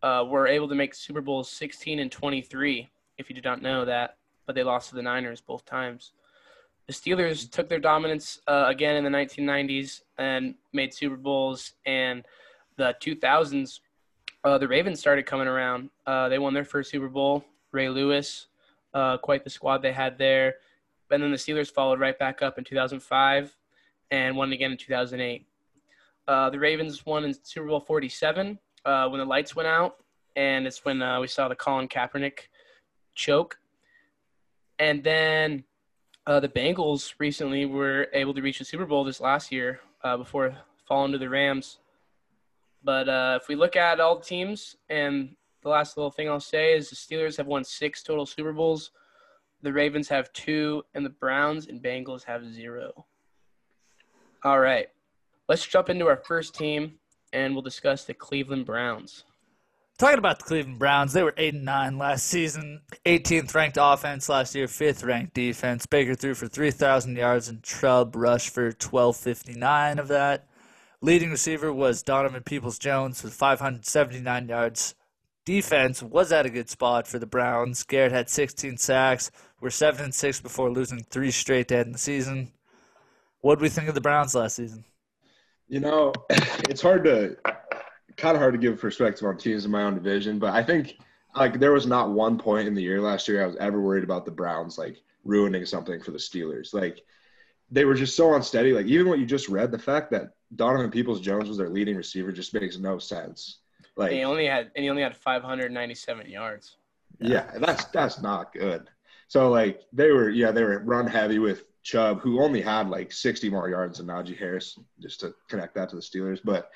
[0.04, 2.89] uh, were able to make Super Bowls 16 and 23.
[3.18, 6.13] If you did not know that, but they lost to the Niners both times.
[6.89, 12.25] The Steelers took their dominance uh, again in the 1990s and made Super Bowls, and
[12.78, 13.82] the 2000s,
[14.43, 15.91] uh, the Ravens started coming around.
[16.08, 17.45] Uh, they won their first Super Bowl.
[17.71, 18.47] Ray Lewis,
[18.95, 20.56] uh, quite the squad they had there.
[21.12, 23.56] And then the Steelers followed right back up in 2005
[24.10, 25.45] and won again in 2008.
[26.28, 29.97] Uh, the Ravens won in Super Bowl 47 uh, when the lights went out,
[30.36, 32.47] and it's when we saw the Colin Kaepernick
[33.13, 33.60] choke.
[34.80, 35.65] And then
[36.30, 40.15] uh, the Bengals recently were able to reach the Super Bowl this last year uh,
[40.15, 40.56] before
[40.88, 41.80] falling to the Rams.
[42.84, 46.39] But uh, if we look at all the teams and the last little thing I'll
[46.39, 48.92] say is the Steelers have won six total Super Bowls.
[49.63, 53.08] The Ravens have two, and the Browns and Bengals have zero.
[54.44, 54.88] All right.
[55.48, 57.00] Let's jump into our first team,
[57.34, 59.24] and we'll discuss the Cleveland Browns.
[59.99, 62.81] Talking about the Cleveland Browns, they were 8 and 9 last season.
[63.05, 65.85] 18th ranked offense last year, 5th ranked defense.
[65.85, 70.47] Baker threw for 3,000 yards and Chubb rushed for 1259 of that.
[71.01, 74.95] Leading receiver was Donovan Peoples Jones with 579 yards
[75.49, 77.81] defense was at a good spot for the Browns.
[77.81, 79.31] Garrett had 16 sacks.
[79.59, 82.51] We're seven and six before losing three straight dead in the season.
[83.41, 84.85] What do we think of the Browns last season?
[85.67, 87.35] You know, it's hard to
[88.19, 90.97] kind of hard to give perspective on teams in my own division, but I think
[91.36, 94.03] like there was not one point in the year last year I was ever worried
[94.03, 96.73] about the Browns like ruining something for the Steelers.
[96.73, 97.03] Like
[97.71, 98.73] they were just so unsteady.
[98.73, 101.95] Like even what you just read, the fact that Donovan Peoples Jones was their leading
[101.95, 103.60] receiver just makes no sense.
[103.95, 106.77] Like and he only had and he only had 597 yards.
[107.19, 108.89] Yeah, that's that's not good.
[109.27, 113.12] So like they were yeah they were run heavy with Chubb who only had like
[113.12, 116.69] 60 more yards than Najee Harris just to connect that to the Steelers, but.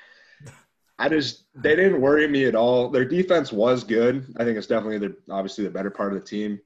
[0.98, 2.88] I just they didn't worry me at all.
[2.88, 4.32] Their defense was good.
[4.36, 6.60] I think it's definitely the obviously the better part of the team.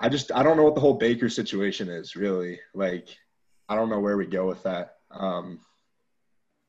[0.00, 2.60] I just I don't know what the whole Baker situation is really.
[2.74, 3.08] Like
[3.68, 4.96] I don't know where we go with that.
[5.10, 5.60] Um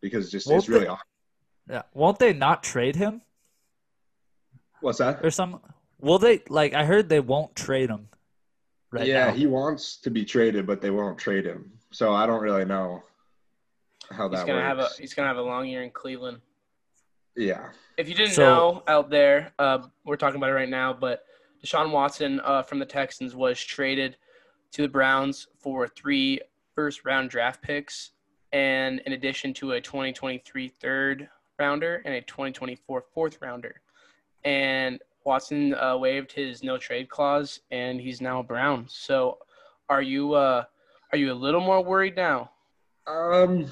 [0.02, 1.08] because just well, it's really awkward.
[1.70, 1.84] Yeah.
[1.94, 3.22] Won't they not trade him?
[4.82, 5.26] What's that?
[5.26, 5.62] Or some
[6.02, 8.10] will they like I heard they won't trade him.
[8.92, 9.34] Right yeah, now.
[9.34, 11.72] he wants to be traded, but they won't trade him.
[11.92, 13.02] So I don't really know
[14.12, 14.68] how that he's gonna works.
[14.68, 16.42] Have a, he's gonna have a long year in Cleveland.
[17.36, 17.70] Yeah.
[17.98, 21.26] If you didn't so, know out there, uh, we're talking about it right now, but
[21.64, 24.18] Deshaun Watson uh, from the Texans was traded
[24.72, 26.42] to the Browns for three
[26.76, 28.12] first round draft picks
[28.52, 31.28] and in addition to a 2023 third
[31.60, 33.82] rounder and a 2024 fourth rounder.
[34.44, 38.86] And Watson uh, waived his no trade clause, and he's now a Brown.
[38.90, 39.40] So,
[39.90, 40.64] are you uh,
[41.12, 42.52] are you a little more worried now?
[43.08, 43.72] Um,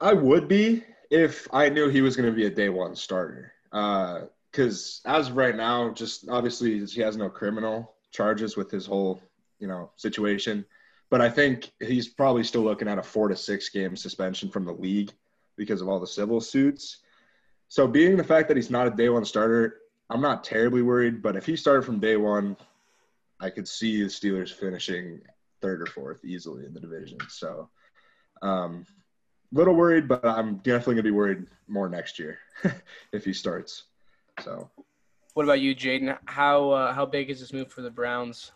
[0.00, 3.52] I would be if I knew he was going to be a day one starter.
[3.70, 8.86] Because uh, as of right now, just obviously he has no criminal charges with his
[8.86, 9.20] whole
[9.58, 10.64] you know situation.
[11.08, 14.64] But I think he's probably still looking at a four to six game suspension from
[14.64, 15.12] the league
[15.56, 16.98] because of all the civil suits.
[17.68, 19.78] So being the fact that he's not a day one starter,
[20.10, 21.22] I'm not terribly worried.
[21.22, 22.56] But if he started from day one,
[23.40, 25.20] I could see the Steelers finishing
[25.60, 27.18] third or fourth easily in the division.
[27.28, 27.68] So,
[28.42, 28.86] um,
[29.56, 32.38] little worried, but I'm definitely gonna be worried more next year
[33.12, 33.84] if he starts.
[34.42, 34.70] So,
[35.34, 36.16] what about you, Jaden?
[36.26, 38.52] How uh, how big is this move for the Browns?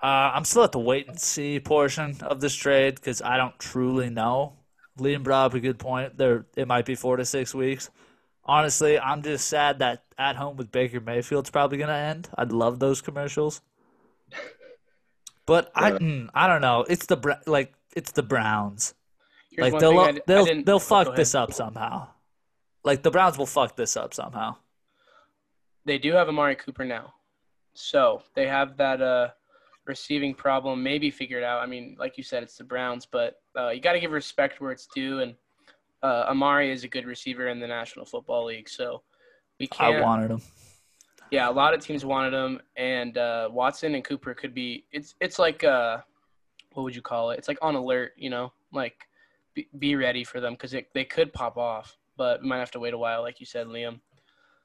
[0.00, 3.58] Uh, I'm still at the wait and see portion of this trade because I don't
[3.58, 4.54] truly know.
[4.98, 6.16] Liam brought up a good point.
[6.16, 7.90] There, it might be four to six weeks.
[8.44, 12.28] Honestly, I'm just sad that at home with Baker Mayfield's probably gonna end.
[12.36, 13.60] I'd love those commercials,
[15.46, 16.84] but I, mm, I don't know.
[16.88, 18.94] It's the like it's the Browns.
[19.58, 22.08] Here's like they'll I, they'll I they'll oh, fuck this up somehow.
[22.84, 24.56] Like the Browns will fuck this up somehow.
[25.84, 27.14] They do have Amari Cooper now,
[27.74, 29.28] so they have that uh
[29.84, 31.60] receiving problem maybe figured out.
[31.60, 34.60] I mean, like you said, it's the Browns, but uh, you got to give respect
[34.60, 35.20] where it's due.
[35.20, 35.34] And
[36.02, 39.02] uh, Amari is a good receiver in the National Football League, so
[39.58, 39.96] we can't.
[39.96, 40.42] I wanted him.
[41.32, 44.84] Yeah, a lot of teams wanted him, and uh, Watson and Cooper could be.
[44.92, 45.98] It's it's like uh,
[46.74, 47.38] what would you call it?
[47.38, 49.07] It's like on alert, you know, like
[49.58, 52.80] be, be ready for them because they could pop off, but we might have to
[52.80, 54.00] wait a while, like you said, Liam.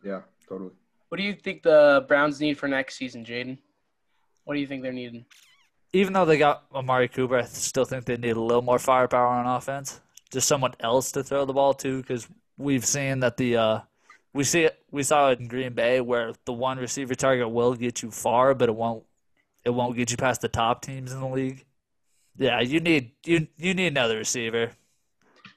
[0.03, 0.71] Yeah, totally.
[1.09, 3.57] What do you think the Browns need for next season, Jaden?
[4.43, 5.25] What do you think they're needing?
[5.93, 9.27] Even though they got Amari Cooper, I still think they need a little more firepower
[9.27, 10.01] on offense.
[10.31, 12.27] Just someone else to throw the ball to, because
[12.57, 13.79] we've seen that the uh,
[14.33, 14.79] we see it.
[14.91, 18.55] We saw it in Green Bay where the one receiver target will get you far,
[18.55, 19.03] but it won't.
[19.63, 21.63] It won't get you past the top teams in the league.
[22.35, 24.71] Yeah, you need you you need another receiver.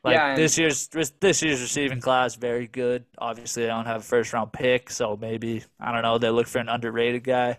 [0.07, 3.05] Like yeah, this year's this year's receiving class very good.
[3.19, 6.17] Obviously, they don't have a first round pick, so maybe I don't know.
[6.17, 7.59] They look for an underrated guy.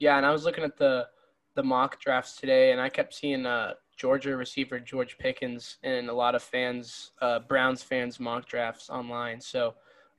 [0.00, 1.06] Yeah, and I was looking at the
[1.54, 6.12] the mock drafts today, and I kept seeing uh, Georgia receiver George Pickens and a
[6.12, 9.40] lot of fans, uh, Browns fans, mock drafts online.
[9.40, 9.74] So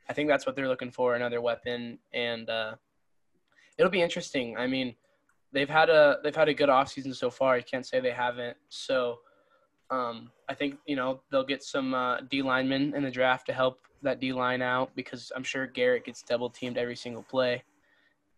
[0.07, 2.75] I think that's what they're looking for another weapon, and uh,
[3.77, 4.55] it'll be interesting.
[4.55, 4.95] I mean,
[5.51, 7.57] they've had a they've had a good offseason so far.
[7.57, 8.55] You can't say they haven't.
[8.69, 9.19] So
[9.89, 13.53] um, I think you know they'll get some uh, D linemen in the draft to
[13.53, 17.63] help that D line out because I'm sure Garrett gets double teamed every single play,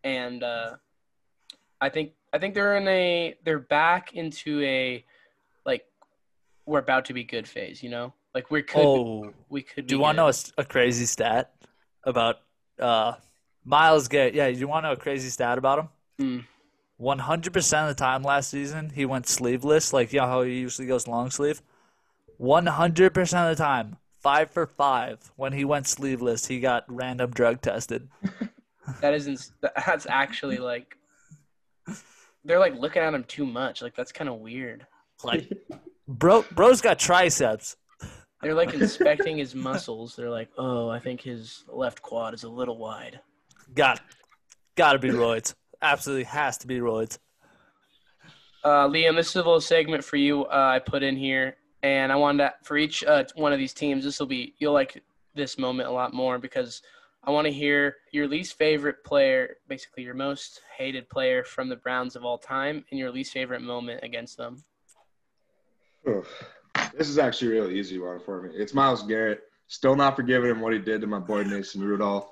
[0.03, 0.75] and uh,
[1.79, 5.05] I think I think they're in a they're back into a
[5.65, 5.85] like
[6.65, 7.81] we're about to be good phase.
[7.81, 9.87] You know, like we could oh, we could.
[9.87, 11.53] Do you want to know a, a, crazy stat
[12.03, 12.37] about
[12.79, 13.13] uh,
[13.63, 14.33] Myles Garrett?
[14.33, 15.89] Yeah, you want to know a crazy stat about him?
[16.19, 16.45] Mm.
[16.97, 20.41] One hundred percent of the time last season, he went sleeveless, like you know how
[20.41, 21.61] he usually goes long sleeve.
[22.37, 25.31] One hundred percent of the time, five for five.
[25.35, 28.09] When he went sleeveless, he got random drug tested.
[29.01, 29.51] that isn't.
[29.61, 30.97] That's actually like
[32.43, 33.81] they're like looking at him too much.
[33.81, 34.87] Like that's kind of weird.
[35.23, 35.51] Like,
[36.07, 37.75] bro, bro's got triceps.
[38.41, 40.15] They're like inspecting his muscles.
[40.15, 43.19] They're like, oh, I think his left quad is a little wide.
[43.73, 43.99] Got,
[44.75, 45.53] got to be roids.
[45.81, 47.19] Absolutely has to be roids.
[48.63, 50.45] Uh, Liam, this is a little segment for you.
[50.45, 53.73] Uh, I put in here, and I wanted to, for each uh, one of these
[53.73, 54.03] teams.
[54.03, 55.03] This will be you'll like
[55.35, 56.81] this moment a lot more because
[57.23, 61.75] I want to hear your least favorite player, basically your most hated player from the
[61.75, 64.63] Browns of all time, and your least favorite moment against them.
[66.97, 68.49] This is actually a really easy one for me.
[68.53, 69.41] It's Myles Garrett.
[69.67, 72.31] Still not forgiving him what he did to my boy Mason Rudolph.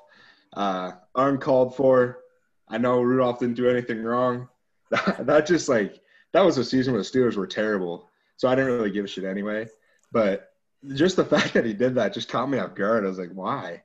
[0.53, 2.19] Uh, uncalled for.
[2.67, 4.49] I know Rudolph didn't do anything wrong.
[5.19, 6.01] that just like
[6.33, 8.09] that was a season where the Steelers were terrible.
[8.37, 9.67] So I didn't really give a shit anyway.
[10.11, 10.51] But
[10.93, 13.05] just the fact that he did that just caught me off guard.
[13.05, 13.83] I was like, why?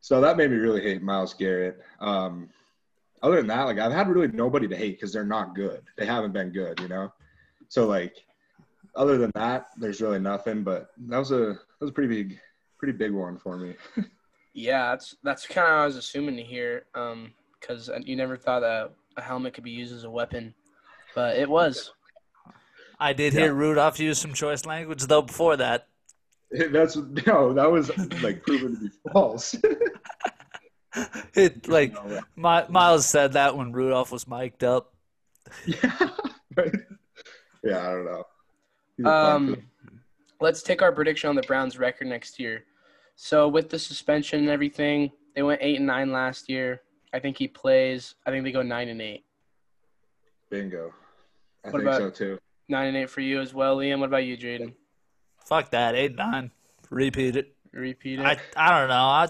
[0.00, 1.80] So that made me really hate Myles Garrett.
[2.00, 2.50] Um,
[3.22, 5.82] other than that, like I've had really nobody to hate because they're not good.
[5.96, 7.12] They haven't been good, you know.
[7.68, 8.14] So like,
[8.94, 10.62] other than that, there's really nothing.
[10.62, 12.40] But that was a that was a pretty big,
[12.78, 13.74] pretty big one for me.
[14.52, 16.84] yeah, that's that's kind of I was assuming to hear,
[17.66, 20.54] because you never thought that a helmet could be used as a weapon,
[21.14, 21.92] but it was.
[22.98, 23.40] I did yeah.
[23.40, 25.88] hear Rudolph use some choice language though before that.
[26.50, 27.90] That's no, that was
[28.22, 29.56] like proven to be false.
[31.34, 31.94] it like
[32.36, 34.94] My, Myles said that when Rudolph was mic'd up.
[35.66, 36.10] Yeah,
[36.56, 36.74] right.
[37.64, 38.04] Yeah, I don't
[39.04, 39.10] know.
[39.10, 39.62] Um,
[40.40, 42.64] let's take our prediction on the Browns' record next year.
[43.16, 46.82] So with the suspension and everything, they went eight and nine last year.
[47.16, 48.14] I think he plays.
[48.26, 49.24] I think they go nine and eight.
[50.50, 50.92] Bingo.
[51.64, 52.38] I What think about- so too.
[52.68, 54.00] Nine and eight for you as well, Liam.
[54.00, 54.74] What about you, Jaden?
[55.46, 55.94] Fuck that.
[55.94, 56.50] Eight nine.
[56.90, 57.54] Repeat it.
[57.72, 58.24] Repeat it.
[58.26, 58.94] I I don't know.
[58.94, 59.28] I,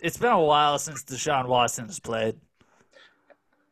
[0.00, 2.36] it's been a while since Deshaun Watson has played.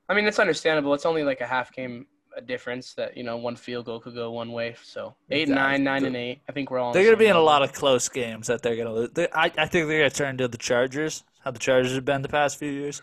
[0.08, 0.94] I mean, it's understandable.
[0.94, 4.14] It's only like a half game a difference that you know one field goal could
[4.14, 4.74] go one way.
[4.82, 5.54] So eight, Exactly.
[5.62, 6.40] nine, nine, and eight.
[6.48, 6.92] I think we're all.
[6.92, 8.94] They're going to same be in a lot of close games that they're going to
[8.94, 9.10] lose.
[9.12, 12.04] They, I, I think they're going to turn to the Chargers, how the Chargers have
[12.06, 13.02] been the past few years.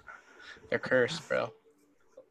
[0.69, 1.51] They're cursed, bro.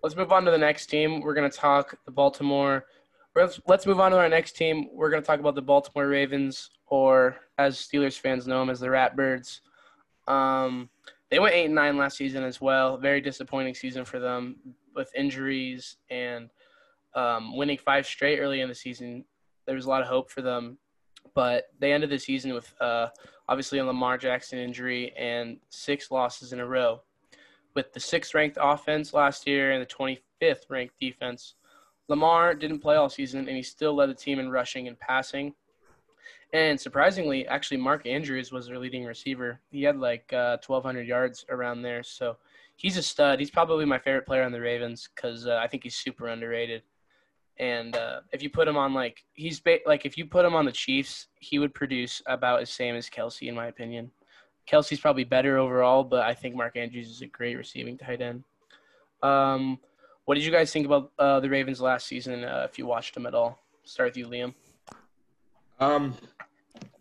[0.02, 1.20] Let's move on to the next team.
[1.20, 2.86] We're gonna talk the Baltimore.
[3.34, 4.88] Let's let's move on to our next team.
[4.92, 8.88] We're gonna talk about the Baltimore Ravens, or as Steelers fans know them as the
[8.88, 9.60] Ratbirds.
[10.26, 10.90] Um,
[11.30, 12.96] they went eight and nine last season as well.
[12.96, 14.56] Very disappointing season for them
[14.94, 16.50] with injuries and
[17.14, 19.24] um, winning five straight early in the season.
[19.66, 20.78] There was a lot of hope for them,
[21.34, 23.08] but they ended the season with uh,
[23.48, 27.00] obviously a Lamar Jackson injury and six losses in a row
[27.74, 31.54] with the sixth ranked offense last year and the 25th ranked defense.
[32.08, 35.54] Lamar didn't play all season, and he still led the team in rushing and passing.
[36.52, 39.60] And surprisingly, actually, Mark Andrews was their leading receiver.
[39.70, 42.02] He had like uh, 1,200 yards around there.
[42.04, 42.36] So
[42.76, 43.40] he's a stud.
[43.40, 46.82] He's probably my favorite player on the Ravens because uh, I think he's super underrated.
[47.58, 50.54] And uh, if you put him on like he's ba- like if you put him
[50.54, 54.10] on the Chiefs, he would produce about as same as Kelce in my opinion.
[54.66, 58.44] Kelce's probably better overall, but I think Mark Andrews is a great receiving tight end.
[59.22, 59.78] Um,
[60.24, 62.44] what did you guys think about uh, the Ravens last season?
[62.44, 64.54] Uh, if you watched them at all, start with you, Liam.
[65.80, 66.14] Um,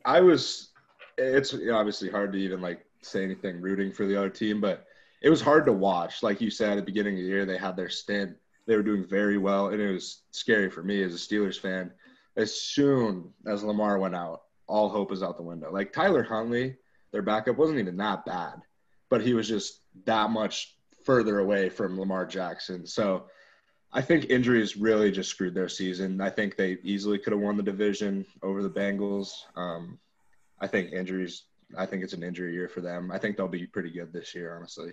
[0.06, 0.70] I was.
[1.18, 4.88] It's obviously hard to even like say anything rooting for the other team, but
[5.22, 6.24] it was hard to watch.
[6.24, 8.36] Like you said at the beginning of the year, they had their stint.
[8.66, 11.92] They were doing very well, and it was scary for me as a Steelers fan.
[12.36, 15.72] As soon as Lamar went out, all hope was out the window.
[15.72, 16.78] Like Tyler Huntley,
[17.14, 18.56] their backup wasn't even that bad,
[19.10, 22.86] but he was just that much further away from Lamar Jackson.
[22.86, 23.26] So
[23.94, 26.20] I think injuries really just screwed their season.
[26.20, 29.30] I think they easily could have won the division over the Bengals.
[29.56, 30.00] Um,
[30.60, 31.44] I think injuries.
[31.78, 33.12] I think it's an injury year for them.
[33.12, 34.92] I think they'll be pretty good this year, honestly.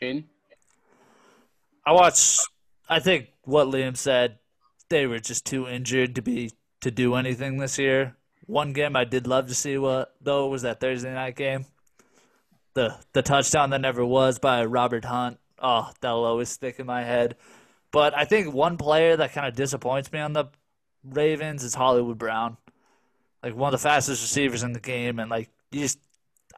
[0.00, 0.24] Jaden.
[1.86, 2.40] I watched.
[2.88, 4.38] I think what Liam said.
[4.88, 8.16] They were just too injured to be to do anything this year.
[8.50, 11.66] One game I did love to see what though was that Thursday night game.
[12.74, 15.38] The the touchdown that never was by Robert Hunt.
[15.60, 17.36] Oh, that'll always stick in my head.
[17.92, 20.46] But I think one player that kind of disappoints me on the
[21.04, 22.56] Ravens is Hollywood Brown.
[23.40, 26.00] Like one of the fastest receivers in the game, and like you just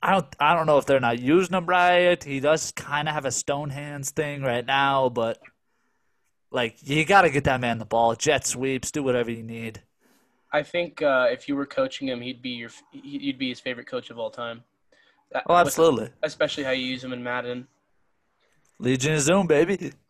[0.03, 2.25] I don't I don't know if they're not using him right.
[2.25, 5.43] He does kind of have a stone hands thing right now, but
[6.51, 9.83] like you got to get that man the ball, jet sweeps, do whatever you need.
[10.53, 13.87] I think uh, if you were coaching him, he'd be your you'd be his favorite
[13.87, 14.63] coach of all time.
[15.33, 16.11] That- Oh, with- absolutely.
[16.23, 17.67] especially how you use him in Madden.
[18.79, 19.93] Legion of Zoom, baby.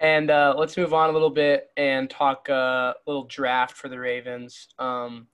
[0.00, 3.88] And uh, let's move on a little bit and talk uh, a little draft for
[3.88, 4.66] the Ravens.
[4.80, 5.28] Um,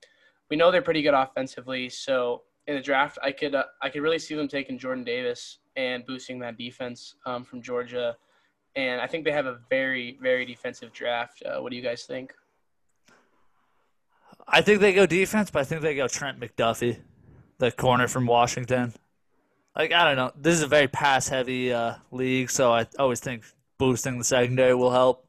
[0.50, 4.02] we know they're pretty good offensively, so in the draft, I could uh, I could
[4.02, 8.14] really see them taking Jordan Davis and boosting that defense um, from Georgia.
[8.76, 11.42] And I think they have a very very defensive draft.
[11.46, 12.34] Uh, what do you guys think?
[14.48, 16.98] I think they go defense, but I think they go Trent McDuffie,
[17.58, 18.94] the corner from Washington.
[19.76, 23.20] Like I don't know, this is a very pass heavy uh, league, so I always
[23.20, 23.44] think
[23.78, 25.26] boosting the secondary will help.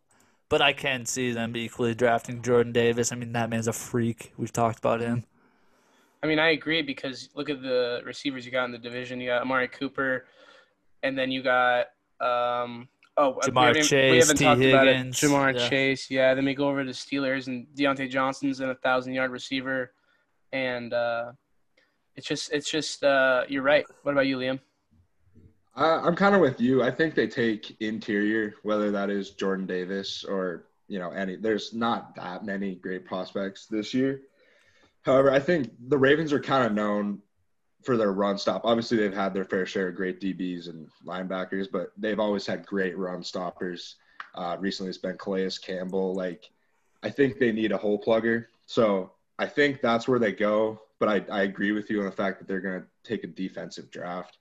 [0.48, 3.12] But I can see them equally drafting Jordan Davis.
[3.12, 4.34] I mean, that man's a freak.
[4.36, 5.26] We've talked about him.
[6.24, 9.22] I mean, I agree because look at the receivers you got in the division.
[9.22, 10.26] You got Amari Cooper,
[11.04, 11.88] and then you got
[12.20, 12.88] um,
[13.20, 14.44] oh we Ja'Marr haven't- Chase, We haven't T.
[14.46, 14.96] talked about it.
[14.98, 15.70] Higgins, Ja'Marr yeah.
[15.70, 16.34] Chase, yeah.
[16.34, 19.92] Then we go over to Steelers and Diontae Johnson's an a thousand yard receiver,
[20.54, 21.32] and uh,
[22.16, 23.86] it's just it's just uh, you're right.
[24.04, 24.60] What about you, Liam?
[25.76, 26.82] I, I'm kind of with you.
[26.84, 31.36] I think they take interior, whether that is Jordan Davis or you know any.
[31.36, 34.22] There's not that many great prospects this year.
[35.04, 37.20] However, I think the Ravens are kind of known
[37.84, 38.62] for their run stop.
[38.66, 42.66] Obviously, they've had their fair share of great DBs and linebackers, but they've always had
[42.66, 43.96] great run stoppers.
[44.36, 46.14] Uh, recently, it's been Calais Campbell.
[46.14, 46.50] Like,
[47.04, 48.46] I think they need a hole plugger.
[48.66, 50.82] So I think that's where they go.
[51.00, 53.28] But I, I agree with you on the fact that they're going to take a
[53.28, 54.38] defensive draft.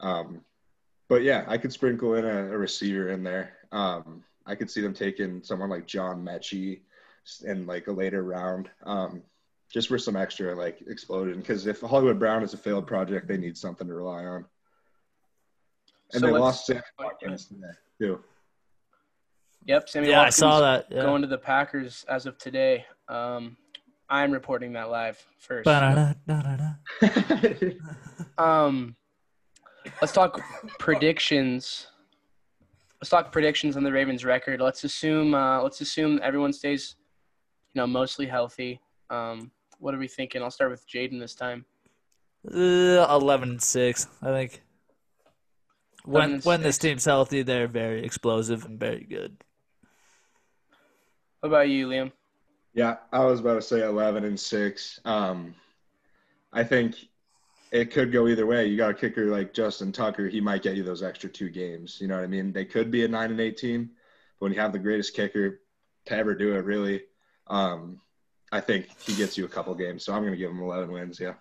[0.00, 0.42] Um,
[1.08, 3.54] but yeah, I could sprinkle in a, a receiver in there.
[3.72, 6.80] Um, I could see them taking someone like John Metchie
[7.44, 9.22] in like a later round, um,
[9.72, 11.40] just for some extra like explosion.
[11.40, 14.44] Because if Hollywood Brown is a failed project, they need something to rely on.
[16.12, 17.66] And So they lost Sammy Watkins today
[18.00, 18.20] too.
[19.66, 20.86] Yep, Sammy yeah, I saw that.
[20.90, 21.02] Yeah.
[21.02, 22.86] going to the Packers as of today.
[23.08, 23.56] Um,
[24.08, 25.66] I'm reporting that live first.
[28.38, 28.96] Um,
[30.00, 30.40] let's talk
[30.78, 31.88] predictions.
[33.00, 34.60] Let's talk predictions on the Ravens record.
[34.60, 36.94] Let's assume uh, let's assume everyone stays,
[37.74, 38.80] you know, mostly healthy.
[39.10, 40.42] Um, what are we thinking?
[40.42, 41.64] I'll start with Jaden this time.
[42.46, 44.62] Uh, Eleven and six, I think.
[46.06, 49.36] 11 When and when this team's healthy, they're very explosive and very good.
[51.40, 52.12] What about you, Liam?
[52.74, 55.00] Yeah, I was about to say 11 and 6.
[55.04, 55.54] Um,
[56.52, 56.96] I think
[57.70, 58.66] it could go either way.
[58.66, 61.98] You got a kicker like Justin Tucker, he might get you those extra two games.
[62.00, 62.52] You know what I mean?
[62.52, 63.92] They could be a 9 and 18, but
[64.44, 65.60] when you have the greatest kicker
[66.06, 67.02] to ever do it, really,
[67.48, 68.00] um,
[68.50, 70.04] I think he gets you a couple games.
[70.04, 71.20] So I'm going to give him 11 wins.
[71.20, 71.34] Yeah.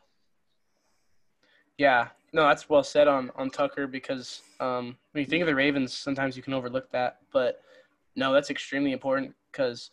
[1.77, 5.55] Yeah, no, that's well said on on Tucker because um, when you think of the
[5.55, 7.61] Ravens, sometimes you can overlook that, but
[8.15, 9.91] no, that's extremely important because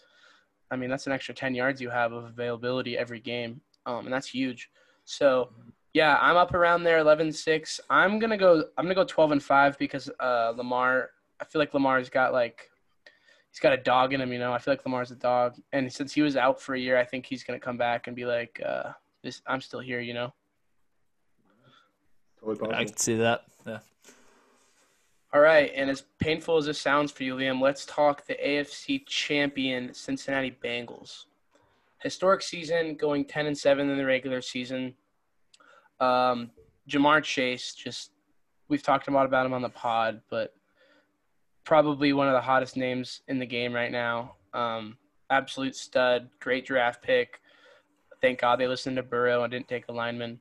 [0.71, 4.13] I mean that's an extra ten yards you have of availability every game, um, and
[4.13, 4.71] that's huge.
[5.05, 5.51] So
[5.93, 7.81] yeah, I'm up around there, 11-6.
[7.89, 8.65] I'm gonna go.
[8.79, 11.11] I'm gonna go twelve and five because uh, Lamar.
[11.41, 12.71] I feel like Lamar's got like
[13.55, 14.33] he's got a dog in him.
[14.33, 16.79] You know, I feel like Lamar's a dog, and since he was out for a
[16.79, 18.91] year, I think he's gonna come back and be like, uh,
[19.23, 20.35] "This, I'm still here." You know.
[22.41, 22.77] Totally possible.
[22.77, 23.45] I can see that.
[23.65, 23.79] Yeah.
[25.33, 29.07] All right, and as painful as this sounds for you, Liam, let's talk the AFC
[29.07, 31.27] champion Cincinnati Bengals.
[32.03, 34.95] Historic season, going ten and seven in the regular season.
[36.01, 36.51] Um,
[36.89, 38.11] Ja'Marr Chase, just
[38.67, 40.55] we've talked a lot about him on the pod, but
[41.65, 44.37] probably one of the hottest names in the game right now.
[44.53, 44.99] Um,
[45.31, 47.41] absolute stud, great draft pick.
[48.21, 50.41] Thank God they listened to Burrow and didn't take a lineman.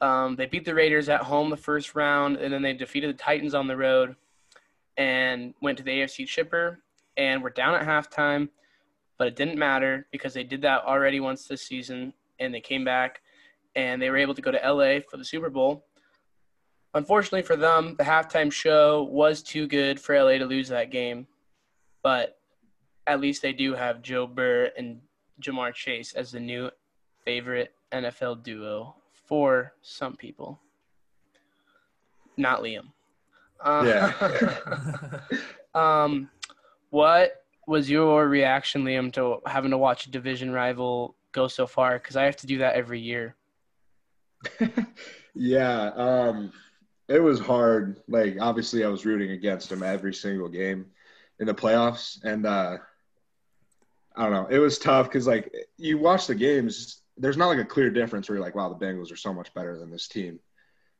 [0.00, 3.18] Um, they beat the Raiders at home the first round, and then they defeated the
[3.18, 4.14] Titans on the road
[4.96, 6.80] and went to the AFC Chipper
[7.16, 8.48] and were down at halftime,
[9.18, 12.84] but it didn't matter because they did that already once this season, and they came
[12.84, 13.20] back
[13.74, 15.84] and they were able to go to LA for the Super Bowl.
[16.94, 21.26] Unfortunately for them, the halftime show was too good for LA to lose that game,
[22.02, 22.38] but
[23.06, 25.00] at least they do have Joe Burr and
[25.42, 26.70] Ja'Marr Chase as the new
[27.24, 30.60] favorite NFL duo for some people.
[32.36, 32.88] Not Liam.
[33.60, 35.20] Uh, Yeah.
[35.74, 36.30] um,
[36.90, 41.98] what was your reaction, Liam, to having to watch a division rival go so far?
[41.98, 43.36] Because I have to do that every year.
[45.34, 46.52] yeah, um,
[47.08, 48.00] it was hard.
[48.08, 50.86] Like, obviously, I was rooting against him every single game
[51.40, 52.76] in the playoffs, and uh,
[54.14, 54.46] I don't know.
[54.50, 57.02] It was tough because, like, you watch the games.
[57.16, 59.52] There's not like a clear difference where you're like, "Wow, the Bengals are so much
[59.54, 60.38] better than this team,"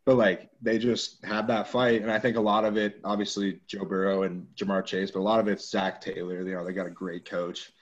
[0.04, 3.61] but like they just had that fight, and I think a lot of it, obviously,
[3.66, 6.42] Joe Burrow and Ja'Marr Chase, but a lot of it's Zac Taylor.
[6.42, 7.72] You know, they got a great coach.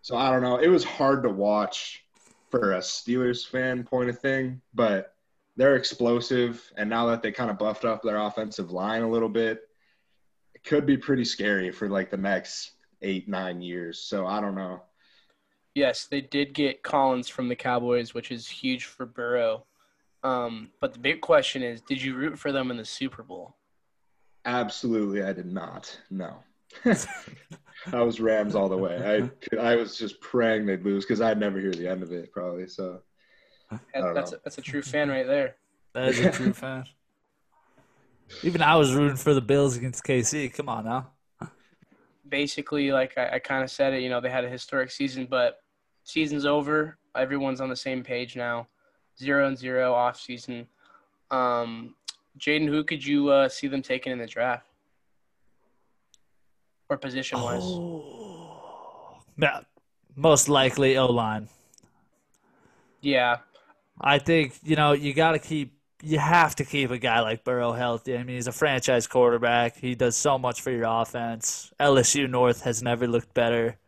[0.00, 0.56] So I don't know.
[0.56, 2.04] It was hard to watch
[2.50, 5.14] for a Steelers fan point of thing, but
[5.56, 9.28] they're explosive, and now that they kind of buffed up their offensive line a little
[9.28, 9.60] bit,
[10.54, 12.72] it could be pretty scary for like the next
[13.02, 14.00] eight nine years.
[14.00, 14.82] So I don't know.
[15.74, 19.64] Yes, they did get Collins from the Cowboys, which is huge for Burrow.
[20.22, 23.56] Um, but the big question is, did you root for them in the Super Bowl?
[24.44, 25.98] Absolutely, I did not.
[26.10, 26.36] No.
[26.84, 29.30] I was Rams all the way.
[29.52, 32.32] I I was just praying they'd lose because I'd never hear the end of it
[32.32, 32.66] probably.
[32.66, 33.00] So
[33.94, 34.38] that's know.
[34.38, 35.56] a, that's a true fan right there.
[35.94, 36.84] That is a true fan.
[38.42, 40.52] Even I was rooting for the Bills against KC.
[40.54, 41.10] Come on now.
[42.28, 45.26] basically, like I, I kind of said it, you know, they had a historic season,
[45.28, 45.60] but
[46.04, 46.96] season's over.
[47.14, 48.66] Everyone's on the same page now.
[49.18, 50.66] Zero and zero off season.
[51.30, 51.94] Um,
[52.38, 54.66] Jaden, who could you uh, see them taking in the draft?
[56.88, 57.62] Or position wise?
[57.62, 59.18] Oh.
[59.38, 59.60] Yeah,
[60.16, 61.48] most likely O line.
[63.00, 63.38] Yeah.
[64.02, 65.74] I think you know you got to keep.
[66.04, 68.16] You have to keep a guy like Burrow healthy.
[68.16, 69.76] I mean, he's a franchise quarterback.
[69.76, 71.72] He does so much for your offense.
[71.78, 73.78] LSU North has never looked better.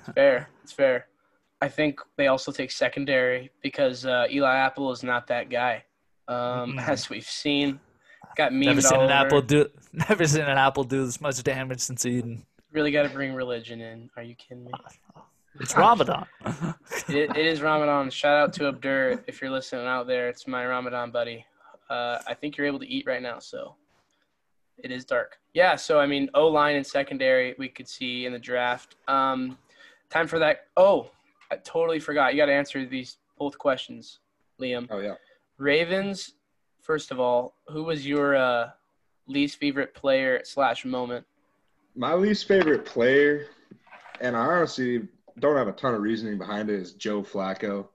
[0.00, 0.48] It's fair.
[0.62, 1.06] It's fair.
[1.62, 5.84] I think they also take secondary because uh, Eli Apple is not that guy.
[6.28, 7.80] Um, as we've seen,
[8.36, 9.12] got memed Never seen an over.
[9.12, 9.70] apple do.
[9.92, 12.44] Never seen an apple do this much damage since Eden.
[12.70, 14.10] Really got to bring religion in.
[14.16, 14.72] Are you kidding me?
[15.60, 16.26] It's Ramadan.
[17.08, 18.10] it, it is Ramadan.
[18.10, 20.28] Shout out to Abdur if you're listening out there.
[20.28, 21.46] It's my Ramadan buddy.
[21.88, 23.76] Uh, I think you're able to eat right now, so
[24.78, 25.38] it is dark.
[25.52, 28.96] Yeah, so I mean, O line and secondary we could see in the draft.
[29.06, 29.56] Um,
[30.10, 30.66] time for that.
[30.76, 31.10] Oh,
[31.52, 32.34] I totally forgot.
[32.34, 34.18] You got to answer these both questions,
[34.60, 34.88] Liam.
[34.90, 35.14] oh yeah.
[35.58, 36.34] Ravens.
[36.80, 38.70] First of all, who was your uh,
[39.26, 41.24] least favorite player slash moment?
[41.96, 43.46] My least favorite player,
[44.20, 45.08] and I honestly
[45.38, 47.88] don't have a ton of reasoning behind it, is Joe Flacco.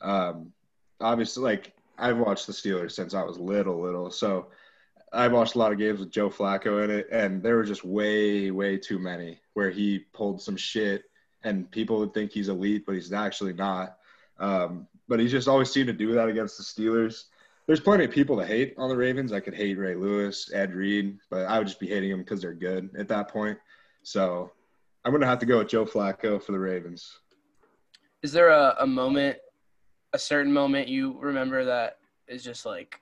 [0.00, 0.52] Um,
[1.00, 4.10] obviously, like I've watched the Steelers since I was little, little.
[4.10, 4.48] So
[5.12, 7.84] I watched a lot of games with Joe Flacco in it, and there were just
[7.84, 11.04] way, way too many where he pulled some shit,
[11.44, 13.96] and people would think he's elite, but he's actually not.
[14.38, 17.24] Um, but he just always seemed to do that against the Steelers.
[17.66, 19.32] There's plenty of people to hate on the Ravens.
[19.32, 22.40] I could hate Ray Lewis, Ed Reed, but I would just be hating them because
[22.40, 23.58] they're good at that point.
[24.02, 24.52] So
[25.04, 27.18] I'm gonna have to go with Joe Flacco for the Ravens.
[28.22, 29.38] Is there a, a moment,
[30.12, 33.00] a certain moment you remember that is just like,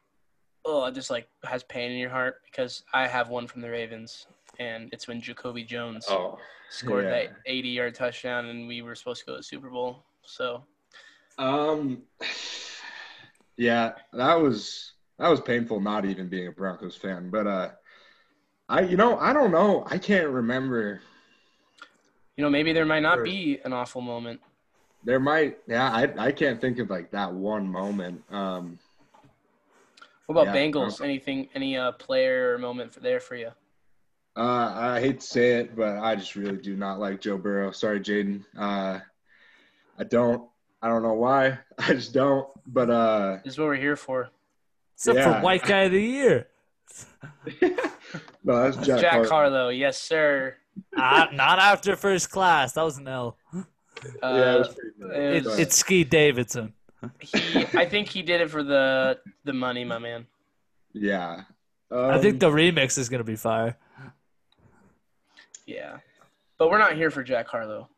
[0.64, 2.42] oh, it just like has pain in your heart?
[2.44, 4.26] Because I have one from the Ravens,
[4.58, 6.38] and it's when Jacoby Jones Oh,
[6.68, 7.10] scored yeah.
[7.10, 10.04] that 80 yard touchdown, and we were supposed to go to the Super Bowl.
[10.22, 10.64] So
[11.38, 12.02] Um,
[13.56, 15.80] yeah, that was that was painful.
[15.80, 17.70] Not even being a Broncos fan, but uh,
[18.68, 19.86] I you know I don't know.
[19.90, 21.00] I can't remember.
[22.36, 24.40] You know, maybe there might not be an awful moment.
[25.04, 28.22] There might, yeah, I I can't think of like that one moment.
[28.30, 28.78] Um,
[30.26, 31.00] What about Yeah, Bengals?
[31.00, 33.52] Anything, any uh, player or moment for there for you?
[34.36, 37.70] uh, I hate to say it, but I just really do not like Joe Burrow.
[37.70, 38.44] Sorry, Jaden.
[38.58, 38.98] Uh,
[39.98, 40.42] I don't.
[40.82, 41.58] I don't know why.
[41.78, 42.48] I just don't.
[42.66, 44.28] But uh, This is what we're here for.
[44.94, 45.38] Except Yeah.
[45.38, 46.48] for White Guy of the Year.
[48.42, 50.56] no, that's Jack, Jack, Har- Harlow, yes sir.
[50.96, 52.72] Ah, not after first class.
[52.72, 53.36] That was an L.
[53.54, 53.62] Uh,
[54.22, 56.72] yeah, it was it It, was- but- it's Ski Davidson.
[57.20, 60.26] he, I think he did it for the the money, my man.
[60.92, 61.42] yeah.
[61.90, 63.76] I think Um, the remix is gonna be fire.
[65.66, 65.98] Yeah,
[66.58, 67.88] but we're not here for Jack Harlow.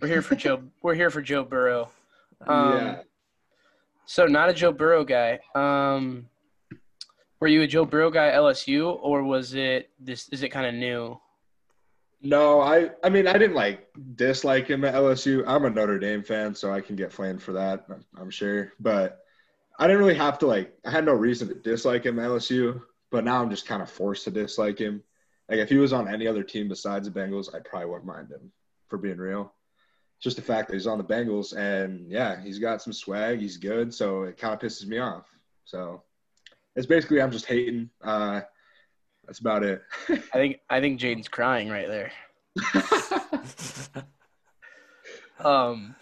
[0.00, 0.62] We're here for Joe.
[0.82, 1.90] We're here for Joe Burrow.
[2.46, 3.00] Um, yeah.
[4.06, 5.38] So not a Joe Burrow guy.
[5.54, 6.28] Um,
[7.40, 10.28] were you a Joe Burrow guy at LSU, or was it this?
[10.30, 11.18] Is it kind of new?
[12.22, 15.44] No, I I mean I didn't like dislike him at LSU.
[15.46, 18.72] I'm a Notre Dame fan, so I can get flamed for that, I'm sure.
[18.78, 19.24] But
[19.78, 22.80] I didn't really have to like I had no reason to dislike him at LSU,
[23.10, 25.02] but now I'm just kind of forced to dislike him.
[25.48, 28.30] Like if he was on any other team besides the Bengals, I probably wouldn't mind
[28.30, 28.52] him
[28.88, 29.52] for being real.
[30.20, 33.56] Just the fact that he's on the Bengals and yeah, he's got some swag, he's
[33.56, 35.26] good, so it kind of pisses me off.
[35.64, 36.04] So
[36.76, 37.90] it's basically I'm just hating.
[38.00, 38.42] Uh,
[39.26, 39.82] that's about it.
[40.08, 42.12] I think I think Jaden's crying right there.
[45.44, 45.96] Um.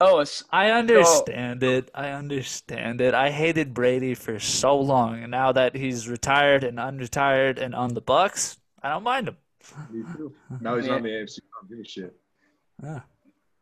[0.00, 1.90] Oh, I understand it.
[1.94, 3.14] I understand it.
[3.14, 7.94] I hated Brady for so long, and now that he's retired and unretired and on
[7.94, 9.36] the Bucks, I don't mind him.
[9.90, 10.32] Me too.
[10.60, 10.94] Now he's Yeah.
[10.94, 11.38] on the AFC.
[11.40, 12.16] I don't give a shit.
[12.82, 13.00] Yeah.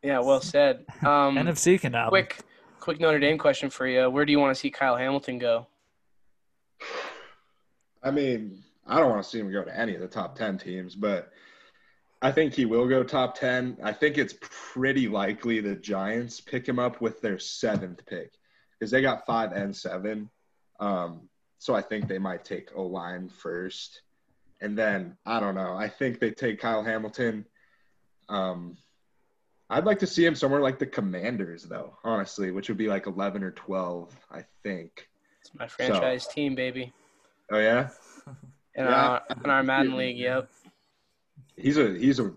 [0.03, 0.84] yeah, well said.
[1.03, 2.11] Um, NFC can have him.
[2.11, 2.38] quick,
[2.80, 4.09] quick Notre Dame question for you.
[4.09, 5.66] Where do you want to see Kyle Hamilton go?
[8.03, 10.59] I mean, I don't want to see him go to any of the top 10
[10.59, 11.31] teams, but
[12.23, 13.79] I think he will go top 10.
[13.83, 18.33] I think it's pretty likely the Giants pick him up with their seventh pick
[18.79, 20.31] because they got five and seven.
[20.79, 21.29] Um,
[21.59, 24.03] so I think they might take O line first.
[24.63, 25.75] And then, I don't know.
[25.75, 27.47] I think they take Kyle Hamilton.
[28.29, 28.77] Um,
[29.71, 33.07] I'd like to see him somewhere like the Commanders, though, honestly, which would be like
[33.07, 35.09] 11 or 12, I think.
[35.41, 36.93] It's my franchise team, baby.
[37.51, 37.89] Oh, yeah?
[38.77, 38.95] In Yeah.
[38.95, 40.49] our in our Madden league, yep.
[41.57, 42.33] he's a he's a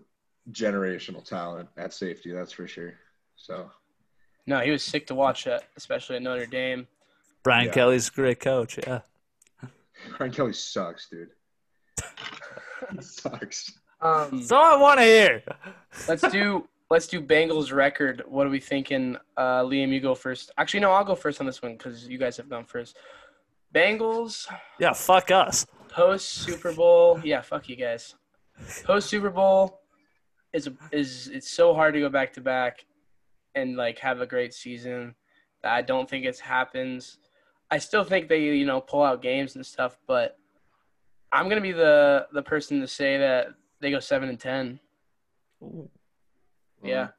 [0.51, 2.95] generational talent at safety, that's for sure.
[3.35, 3.69] So
[4.47, 6.87] No, he was sick to watch that, especially at Notre Dame.
[7.43, 7.71] Brian Yeah.
[7.73, 8.79] Kelly's a great coach.
[8.79, 9.01] Yeah.
[10.17, 11.29] Brian Kelly sucks, dude.
[12.95, 13.71] he sucks.
[14.01, 15.43] Um, So I want to hear.
[16.09, 18.23] let's do let's do Bengals record.
[18.27, 19.17] What are we thinking?
[19.37, 20.51] Uh, Liam, you go first.
[20.57, 22.97] Actually, no, I'll go first on this one because you guys have gone first.
[23.73, 24.47] Bengals
[24.79, 25.65] Yeah, fuck us.
[25.89, 27.19] post Super Bowl.
[27.23, 28.15] Yeah, fuck you guys.
[28.83, 29.81] Post Super Bowl
[30.53, 32.85] is is it's so hard to go back to back
[33.55, 35.15] and like have a great season.
[35.63, 37.17] that I don't think it happens.
[37.71, 40.37] I still think they you know pull out games and stuff, but
[41.31, 43.47] I'm gonna be the the person to say that
[43.81, 44.79] they go seven and ten.
[46.83, 47.09] Yeah.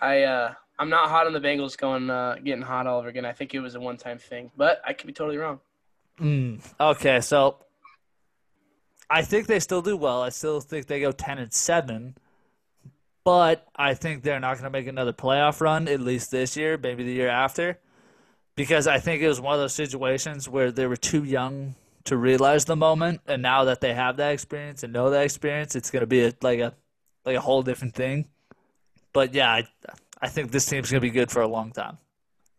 [0.00, 3.24] I uh I'm not hot on the Bengals going uh getting hot all over again.
[3.24, 4.50] I think it was a one time thing.
[4.56, 5.60] But I could be totally wrong.
[6.20, 7.58] Mm, okay, so
[9.08, 10.22] I think they still do well.
[10.22, 12.16] I still think they go ten and seven,
[13.24, 16.78] but I think they're not going to make another playoff run at least this year,
[16.78, 17.78] maybe the year after,
[18.54, 21.74] because I think it was one of those situations where they were too young
[22.04, 25.76] to realize the moment, and now that they have that experience and know that experience,
[25.76, 26.72] it's going to be a, like a
[27.24, 28.28] like a whole different thing.
[29.12, 29.64] But yeah, I,
[30.26, 31.98] I think this team's going to be good for a long time.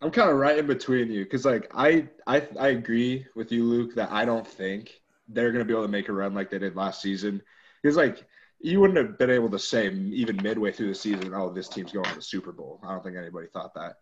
[0.02, 3.64] I'm kind of right in between you because, like, I, I I agree with you,
[3.64, 6.60] Luke, that I don't think they're gonna be able to make a run like they
[6.60, 7.42] did last season.
[7.82, 8.26] Because, like,
[8.60, 11.92] you wouldn't have been able to say even midway through the season, "Oh, this team's
[11.92, 13.96] going to the Super Bowl." I don't think anybody thought that.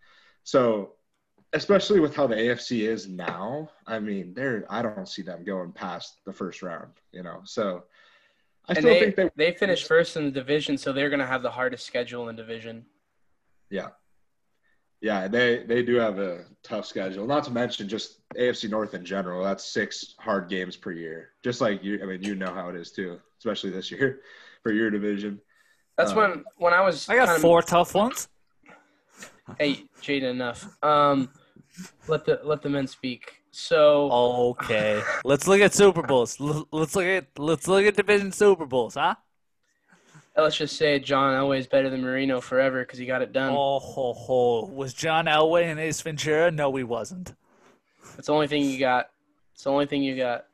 [0.44, 0.96] So,
[1.54, 3.72] especially with how the AFC is now.
[3.88, 6.92] I mean, they're I don't see them going past the first round.
[7.14, 7.86] You know, so
[8.68, 11.26] I and still they, think they they finished first in the division, so they're gonna
[11.26, 12.86] have the hardest schedule in division.
[13.70, 13.90] Yeah.
[15.02, 17.28] Yeah, they they do have a tough schedule.
[17.28, 19.44] Not to mention just AFC North in general.
[19.44, 21.32] That's six hard games per year.
[21.44, 24.22] Just like you, I mean, you know how it is too, especially this year
[24.64, 25.40] for your division.
[25.98, 27.08] That's Uh, when when I was.
[27.10, 28.28] I got kinda- four tough ones.
[29.60, 30.66] Hey, Jaden, enough.
[30.84, 31.30] Um,
[32.08, 33.42] let the let the men speak.
[33.52, 36.42] So Okay, let's look at Super Bowls.
[36.42, 39.14] L- Let's look at let's look at division Super Bowls, huh?
[40.44, 43.54] Let's just say John Elway is better than Marino forever because he got it done.
[43.56, 44.66] Oh ho ho!
[44.66, 46.52] Was John Elway and Ace Ventura?
[46.52, 47.34] No, he wasn't.
[48.16, 49.10] That's the only thing you got.
[49.54, 50.46] It's the only thing you got.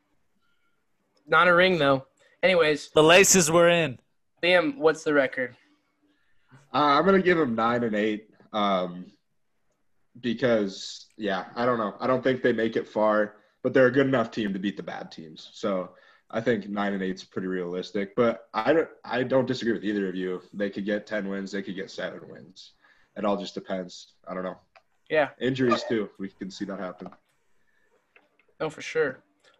[1.26, 2.06] Not a ring though.
[2.42, 3.98] Anyways, The laces were in.
[4.42, 5.56] Liam, what's the record?
[6.74, 9.06] Uh, I'm gonna give them nine and eight, um,
[10.20, 11.94] because yeah, I don't know.
[12.00, 14.76] I don't think they make it far, but they're a good enough team to beat
[14.76, 15.50] the bad teams.
[15.52, 15.90] So
[16.32, 18.16] I think nine and eight is pretty realistic.
[18.16, 20.42] But I don't, I don't disagree with either of you.
[20.52, 21.52] They could get ten wins.
[21.52, 22.72] They could get seven wins.
[23.16, 24.14] It all just depends.
[24.26, 24.56] I don't know.
[25.10, 26.08] Yeah, Injuries too.
[26.18, 27.10] We can see that happen.
[28.58, 29.18] no, for sure.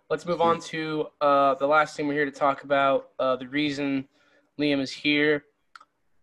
[0.09, 3.11] Let's move on to uh, the last thing we're here to talk about.
[3.19, 4.09] Uh, the reason
[4.59, 5.45] Liam is here.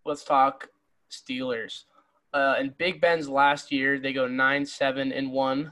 [0.05, 0.69] Let's talk
[1.11, 1.83] Steelers.
[2.33, 5.71] Uh, in Big Ben's last year, they go 9 7 and 1.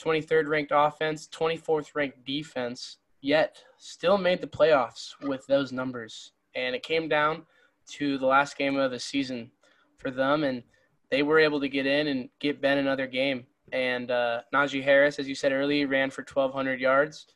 [0.00, 6.32] 23rd ranked offense, 24th ranked defense, yet still made the playoffs with those numbers.
[6.54, 7.44] And it came down
[7.92, 9.50] to the last game of the season
[9.96, 10.62] for them, and
[11.10, 13.46] they were able to get in and get Ben another game.
[13.72, 17.26] And uh, Najee Harris, as you said earlier, ran for 1,200 yards.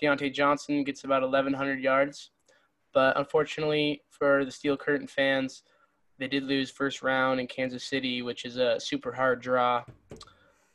[0.00, 2.30] Diontae Johnson gets about 1,100 yards.
[2.92, 5.62] But unfortunately for the Steel Curtain fans,
[6.18, 9.82] they did lose first round in Kansas City, which is a super hard draw.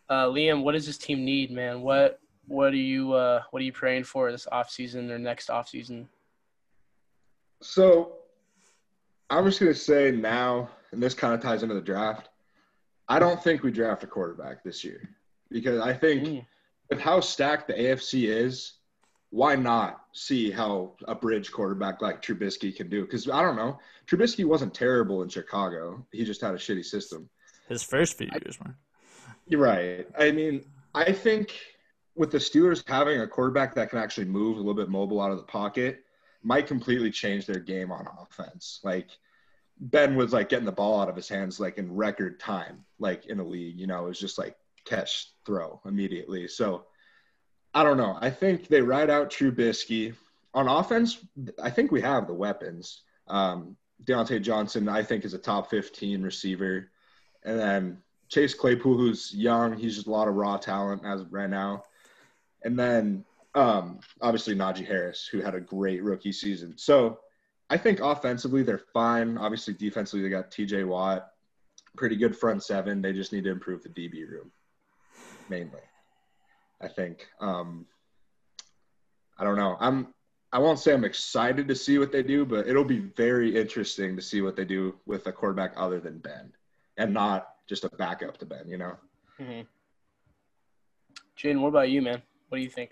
[0.10, 1.82] Uh, Liam, what does this team need, man?
[1.82, 6.08] What what are you uh, what are you praying for this offseason or next offseason?
[7.62, 8.14] So
[9.30, 12.30] I'm just gonna say now, and this kind of ties into the draft.
[13.08, 15.10] I don't think we draft a quarterback this year
[15.50, 16.46] because I think Mm.
[16.90, 18.74] with how stacked the AFC is,
[19.30, 23.02] why not see how a bridge quarterback like Trubisky can do?
[23.02, 26.06] Because I don't know, Trubisky wasn't terrible in Chicago.
[26.12, 27.30] He just had a shitty system.
[27.68, 28.76] His first few years were.
[29.48, 30.08] You're right.
[30.18, 31.60] I mean, I think
[32.16, 35.32] with the Steelers having a quarterback that can actually move a little bit mobile out
[35.32, 36.04] of the pocket
[36.44, 38.80] might completely change their game on offense.
[38.84, 39.10] Like
[39.80, 43.26] Ben was like getting the ball out of his hands like in record time, like
[43.28, 43.80] in the league.
[43.80, 44.56] You know, it was just like
[44.86, 46.48] catch, throw immediately.
[46.48, 46.86] So
[47.74, 48.18] I don't know.
[48.22, 50.14] I think they ride out Trubisky
[50.54, 51.20] on offense.
[51.62, 53.02] I think we have the weapons.
[53.28, 56.92] Um, Diontae Johnson, I think, is a top 15 receiver,
[57.44, 57.98] and then
[58.28, 61.86] Chase Claypool, who's young, he's just a lot of raw talent as right now,
[62.64, 66.74] and then um, obviously Najee Harris, who had a great rookie season.
[66.78, 67.20] So
[67.70, 69.38] I think offensively they're fine.
[69.38, 70.86] Obviously defensively they got T.J.
[70.86, 71.30] Watt,
[71.96, 73.02] pretty good front seven.
[73.02, 74.52] They just need to improve the DB room
[75.50, 75.82] mainly.
[76.82, 77.28] I think.
[77.40, 77.86] Um,
[79.38, 79.78] I don't know.
[79.80, 80.14] I'm.
[80.52, 84.16] I won't say I'm excited to see what they do, but it'll be very interesting
[84.16, 86.52] to see what they do with a quarterback other than Ben,
[86.98, 88.68] and not just a backup to Ben.
[88.68, 88.96] You know.
[89.40, 89.62] Mm-hmm.
[91.38, 92.22] Jaden, what about you, man?
[92.54, 92.92] What do you think?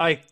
[0.00, 0.22] I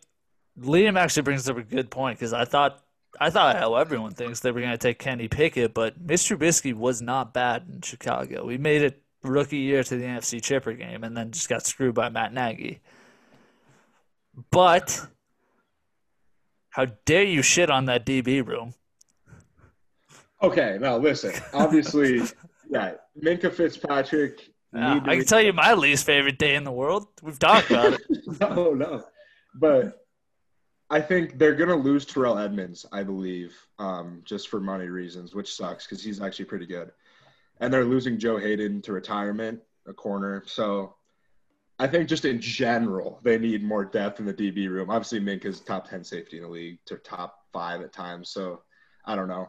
[0.58, 2.82] Liam actually brings up a good point because I thought
[3.20, 6.36] I thought how everyone thinks they were going to take Kenny Pickett, but Mr.
[6.36, 8.44] Trubisky was not bad in Chicago.
[8.44, 11.94] We made it rookie year to the NFC Chipper game and then just got screwed
[11.94, 12.80] by Matt Nagy.
[14.50, 15.06] But
[16.70, 18.74] how dare you shit on that DB room?
[20.42, 21.32] Okay, now listen.
[21.52, 22.22] Obviously,
[22.68, 24.51] yeah, Minkah Fitzpatrick.
[24.74, 27.06] Yeah, I can tell you my least favorite day in the world.
[27.22, 28.00] We've talked about it.
[28.40, 29.04] no, no.
[29.54, 30.02] But
[30.88, 35.34] I think they're going to lose Terrell Edmunds, I believe, um, just for money reasons,
[35.34, 36.90] which sucks because he's actually pretty good.
[37.60, 40.42] And they're losing Joe Haden to retirement, a corner.
[40.46, 40.94] So
[41.78, 44.90] I think just in general, they need more depth in the DB room.
[44.90, 48.30] Obviously, Minkah's top 10 safety in the league to top five at times.
[48.30, 48.62] So
[49.04, 49.48] I don't know.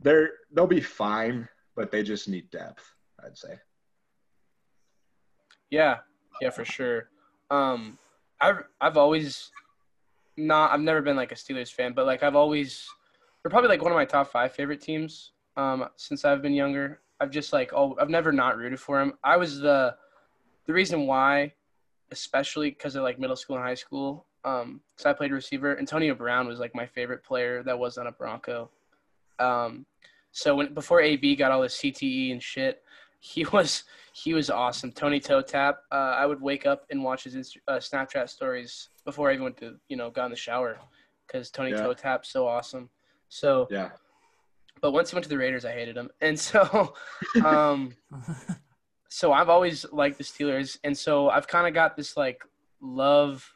[0.00, 2.84] They're, they'll be fine, but they just need depth,
[3.24, 3.58] I'd say.
[5.72, 6.00] Yeah,
[6.42, 7.08] yeah, for sure.
[7.50, 7.98] Um,
[8.42, 9.50] I've I've always
[10.36, 12.86] not I've never been like a Steelers fan, but like I've always
[13.42, 15.32] they're probably like one of my top five favorite teams.
[15.56, 19.14] Um, since I've been younger, I've just like oh I've never not rooted for them.
[19.24, 19.96] I was the
[20.66, 21.54] the reason why,
[22.10, 24.26] especially because of like middle school and high school.
[24.44, 25.78] Um, because I played receiver.
[25.78, 28.68] Antonio Brown was like my favorite player that wasn't a Bronco.
[29.38, 29.86] Um,
[30.32, 32.82] so when before AB got all this CTE and shit,
[33.24, 34.90] he was he was awesome.
[34.92, 35.78] Tony Toe Tap.
[35.90, 39.44] Uh, I would wake up and watch his Inst- uh, Snapchat stories before I even
[39.44, 40.78] went to you know got in the shower
[41.26, 41.82] because Tony Yeah.
[41.82, 42.90] Toe Tap's so awesome.
[43.28, 43.90] So, Yeah.
[44.82, 46.92] but once he went to the Raiders, I hated him, and so,
[47.44, 47.94] um,
[49.08, 52.42] so I've always liked the Steelers, and so I've kind of got this like
[52.80, 53.48] love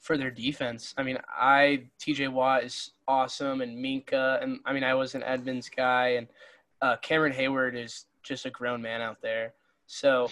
[0.00, 0.94] for their defense.
[0.96, 5.22] I mean, I TJ Watt is awesome, and Minkah, and I mean, I was an
[5.22, 6.26] Edmunds guy, and
[6.82, 9.54] uh, Cameron Heyward is just a grown man out there.
[9.86, 10.28] So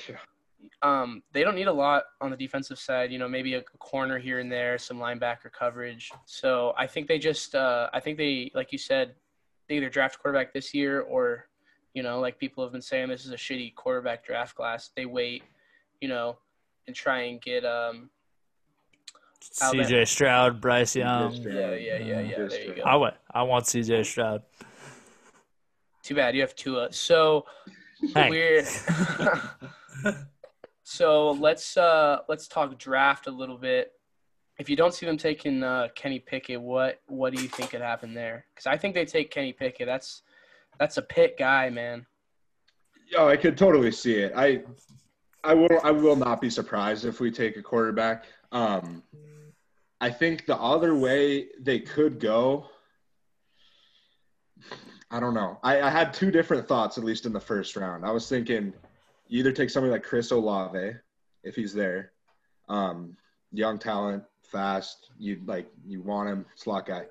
[0.82, 3.12] um, they don't need a lot on the defensive side.
[3.12, 6.10] You know, maybe a corner here and there, some linebacker coverage.
[6.26, 9.14] So I think they just, uh, I think they, like you said,
[9.68, 11.48] they either draft quarterback this year or,
[11.94, 14.90] you know, like people have been saying, this is a shitty quarterback draft class.
[14.96, 15.42] They wait,
[16.00, 16.38] you know,
[16.86, 18.10] and try and get, um,
[19.42, 21.34] CJ Stroud, Bryce Young.
[21.34, 21.54] Stroud.
[21.54, 22.46] yeah, yeah, yeah, yeah.
[22.46, 22.82] There you go.
[22.82, 24.42] I want, I want CJ Stroud.
[26.04, 26.92] Too bad you have Tua.
[26.92, 27.44] So
[28.14, 28.30] Hey.
[28.30, 28.66] we're
[30.82, 33.92] so let's uh let's talk draft a little bit.
[34.58, 37.80] If you don't see them taking uh, Kenny Pickett, what what do you think could
[37.80, 38.44] happen there?
[38.54, 39.86] Because I think they take Kenny Pickett.
[39.86, 40.22] That's
[40.78, 42.06] that's a Pitt guy, man.
[43.16, 44.32] Oh, I could totally see it.
[44.36, 44.62] I
[45.44, 48.24] I will I will not be surprised if we take a quarterback.
[48.50, 49.02] Um
[50.00, 52.66] I think the other way they could go
[55.12, 55.58] I don't know.
[55.62, 58.04] I, I had two different thoughts, at least in the first round.
[58.06, 58.72] I was thinking
[59.28, 60.94] you either take somebody like Chris Olave,
[61.44, 62.12] if he's there,
[62.70, 63.14] um,
[63.52, 67.04] young talent, fast, you like you want him, slot guy,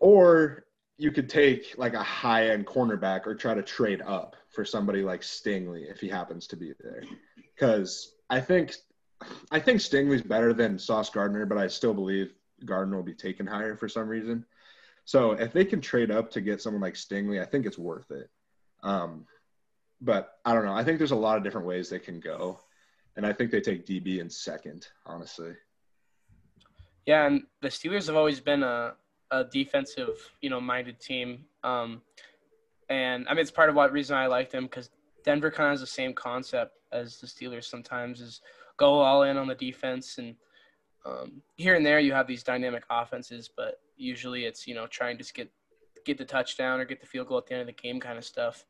[0.00, 0.64] or
[0.96, 5.02] you could take like a high end cornerback or try to trade up for somebody
[5.02, 7.02] like Stingley if he happens to be there,
[7.36, 8.76] because I think
[9.50, 12.32] I think Stingley's better than Sauce Gardner, but I still believe
[12.64, 14.46] Gardner will be taken higher for some reason.
[15.04, 18.10] So if they can trade up to get someone like Stingley, I think it's worth
[18.10, 18.30] it.
[18.82, 19.26] Um,
[20.00, 20.74] but I don't know.
[20.74, 22.60] I think there's a lot of different ways they can go,
[23.16, 25.52] and I think they take DB in second, honestly.
[27.06, 28.94] Yeah, and the Steelers have always been a,
[29.30, 31.44] a defensive, you know, minded team.
[31.62, 32.02] Um,
[32.88, 34.90] and I mean, it's part of what reason I like them because
[35.24, 38.40] Denver kind of has the same concept as the Steelers sometimes is
[38.76, 40.34] go all in on the defense and
[41.06, 45.18] um, here and there you have these dynamic offenses, but usually it's you know trying
[45.18, 45.50] to get
[46.04, 48.18] get the touchdown or get the field goal at the end of the game kind
[48.18, 48.64] of stuff.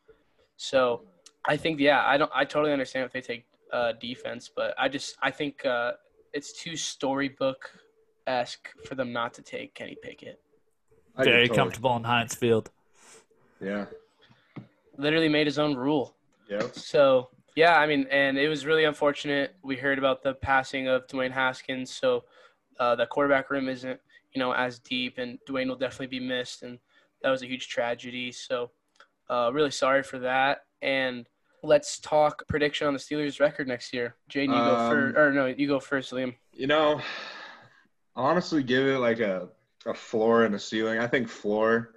[0.57, 1.03] So
[1.47, 4.89] I think yeah, I don't I totally understand if they take uh, defense, but I
[4.89, 5.93] just I think uh,
[6.33, 7.70] it's too storybook
[8.27, 10.41] esque for them not to take Kenny Pickett.
[11.16, 12.70] I Very totally- comfortable in Heinz Field.
[13.61, 13.87] Yeah.
[14.97, 16.14] Literally made his own rule.
[16.49, 16.75] Yep.
[16.75, 19.55] So yeah, I mean, and it was really unfortunate.
[19.62, 22.25] We heard about the passing of Dwayne Haskins, so
[22.81, 24.01] uh, the quarterback room isn't
[24.35, 26.78] you know as deep, and Dwayne will definitely be missed, and
[27.22, 28.32] that was a huge tragedy.
[28.32, 28.70] So
[29.30, 30.64] uh, really sorry for that.
[30.82, 31.26] And
[31.62, 34.16] let's talk prediction on the Steelers' record next year.
[34.30, 36.35] Jaden, you go Um, first, or no, you go first, Liam.
[36.53, 37.01] You know,
[38.14, 39.49] honestly, give it like a,
[39.87, 40.99] a floor and a ceiling.
[40.99, 41.95] I think floor,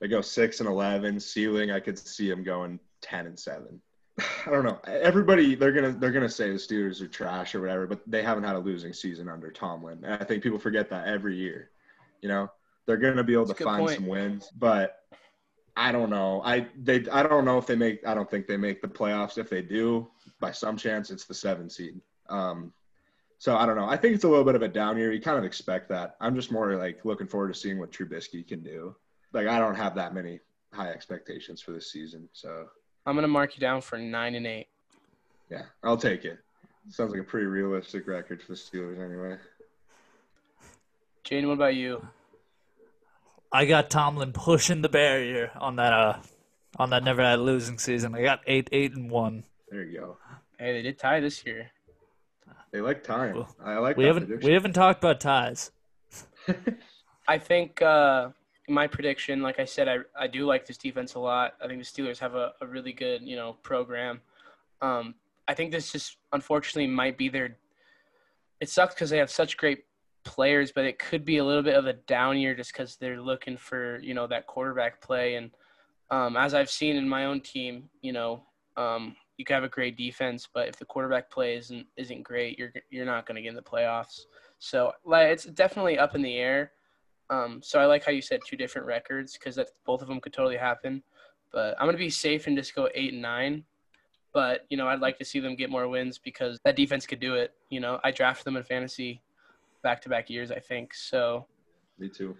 [0.00, 1.20] they go six and eleven.
[1.20, 3.80] Ceiling, I could see them going ten and seven.
[4.46, 4.80] I don't know.
[4.86, 8.44] Everybody, they're gonna they're gonna say the Steelers are trash or whatever, but they haven't
[8.44, 11.70] had a losing season under Tomlin, and I think people forget that every year.
[12.22, 12.50] You know,
[12.86, 13.96] they're gonna be able That's to find point.
[13.96, 14.96] some wins, but
[15.76, 16.42] I don't know.
[16.44, 18.06] I they I don't know if they make.
[18.06, 19.38] I don't think they make the playoffs.
[19.38, 20.08] If they do,
[20.40, 22.00] by some chance, it's the seven seed.
[22.28, 22.72] Um,
[23.38, 23.86] so I don't know.
[23.86, 25.12] I think it's a little bit of a down year.
[25.12, 26.16] You kind of expect that.
[26.20, 28.94] I'm just more like looking forward to seeing what Trubisky can do.
[29.32, 30.40] Like I don't have that many
[30.72, 32.28] high expectations for this season.
[32.32, 32.66] So
[33.06, 34.68] I'm gonna mark you down for nine and eight.
[35.50, 36.38] yeah, I'll take it.
[36.90, 39.36] Sounds like a pretty realistic record for the Steelers anyway.
[41.24, 42.06] Jaden, what about you?
[43.52, 46.16] I got Tomlin pushing the barrier on that uh
[46.78, 48.14] on that never had a losing season.
[48.14, 49.44] I got eight eight and one.
[49.70, 50.16] There you go.
[50.58, 51.70] Hey, they did tie this year.
[52.72, 53.44] They like time.
[53.64, 54.48] I like We haven't prediction.
[54.48, 55.72] we haven't talked about ties.
[57.28, 58.28] I think uh,
[58.68, 61.54] my prediction, like I said, I, I do like this defense a lot.
[61.62, 64.20] I think the Steelers have a, a really good, you know, program.
[64.80, 65.14] Um,
[65.48, 67.56] I think this just unfortunately might be their.
[68.60, 69.84] It sucks because they have such great
[70.24, 73.20] players, but it could be a little bit of a down year just because they're
[73.20, 75.34] looking for you know that quarterback play.
[75.34, 75.50] And
[76.10, 78.42] um, as I've seen in my own team, you know,
[78.76, 82.58] um, you can have a great defense, but if the quarterback play isn't isn't great,
[82.58, 84.22] you're you're not going to get in the playoffs.
[84.58, 86.72] So like it's definitely up in the air.
[87.30, 90.20] Um, so I like how you said two different records because that both of them
[90.20, 91.02] could totally happen.
[91.52, 93.64] But I'm gonna be safe and just go eight and nine.
[94.32, 97.20] But you know I'd like to see them get more wins because that defense could
[97.20, 97.52] do it.
[97.70, 99.22] You know I drafted them in fantasy
[99.82, 100.94] back to back years I think.
[100.94, 101.46] So
[101.98, 102.36] Me too.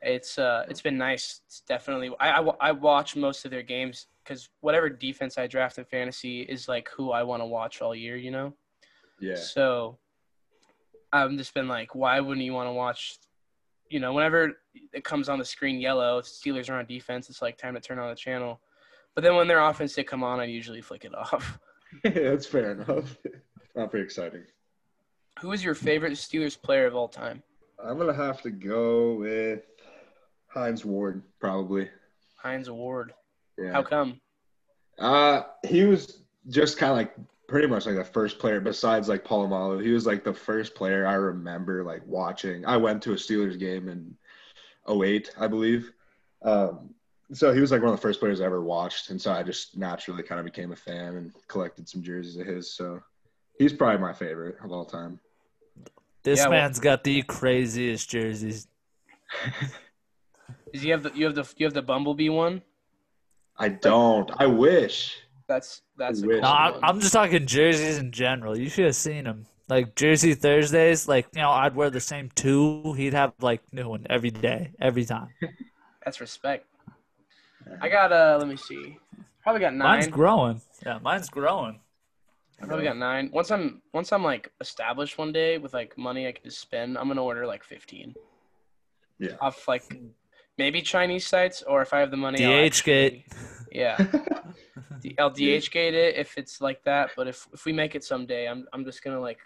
[0.00, 1.40] it's uh it's been nice.
[1.46, 5.78] It's definitely I I, I watch most of their games because whatever defense I draft
[5.78, 8.16] in fantasy is like who I want to watch all year.
[8.16, 8.54] You know.
[9.20, 9.36] Yeah.
[9.36, 9.98] So
[11.12, 13.18] I've just been like, why wouldn't you want to watch?
[13.90, 14.52] You know, whenever
[14.94, 17.28] it comes on the screen yellow, Steelers are on defense.
[17.28, 18.60] It's like time to turn on the channel.
[19.14, 21.58] But then when their offense they come on, I usually flick it off.
[22.04, 23.16] yeah, That's fair enough.
[23.76, 24.44] Not very exciting.
[25.42, 27.42] Who is your favorite Steelers player of all time?
[27.84, 29.64] I'm gonna have to go with
[30.46, 31.90] Hines Ward, probably.
[32.36, 33.12] Hines Ward.
[33.58, 33.72] Yeah.
[33.72, 34.20] How come?
[35.00, 37.16] Uh, he was just kind of like
[37.48, 39.82] pretty much like the first player besides like Polamalu.
[39.82, 42.64] He was like the first player I remember like watching.
[42.64, 44.16] I went to a Steelers game in
[44.88, 45.90] 08, I believe.
[46.42, 46.94] Um,
[47.32, 49.42] so he was like one of the first players I ever watched, and so I
[49.42, 52.72] just naturally kind of became a fan and collected some jerseys of his.
[52.72, 53.00] So
[53.58, 55.18] he's probably my favorite of all time.
[56.22, 58.66] This Yeah, well- man's got the craziest jerseys.
[60.72, 62.62] Is you have the you have the you have the Bumblebee one?
[63.58, 64.30] I don't.
[64.38, 65.18] I wish.
[65.46, 66.34] That's that's a Wish.
[66.36, 66.84] cool No, I'm, one.
[66.84, 68.58] I'm just talking jerseys in general.
[68.58, 69.46] You should have seen him.
[69.68, 72.94] Like Jersey Thursdays, like you know, I'd wear the same two.
[72.94, 75.28] He'd have like new one every day, every time.
[76.04, 76.66] That's respect.
[77.80, 78.98] I got uh let me see.
[79.42, 79.88] Probably got nine.
[79.88, 80.14] Mine's nine.
[80.14, 80.60] growing.
[80.86, 81.80] Yeah, mine's growing.
[82.60, 83.30] I probably got nine.
[83.32, 86.96] Once I'm once I'm like established one day with like money I can just spend,
[86.98, 88.14] I'm gonna order like fifteen.
[89.18, 89.36] Yeah.
[89.40, 89.84] Off like
[90.58, 92.44] maybe Chinese sites or if I have the money.
[92.44, 93.24] I'll DHgate.
[93.70, 93.96] Yeah.
[95.00, 97.10] D- I'll DHgate it if it's like that.
[97.16, 99.38] But if if we make it someday, I'm I'm just gonna like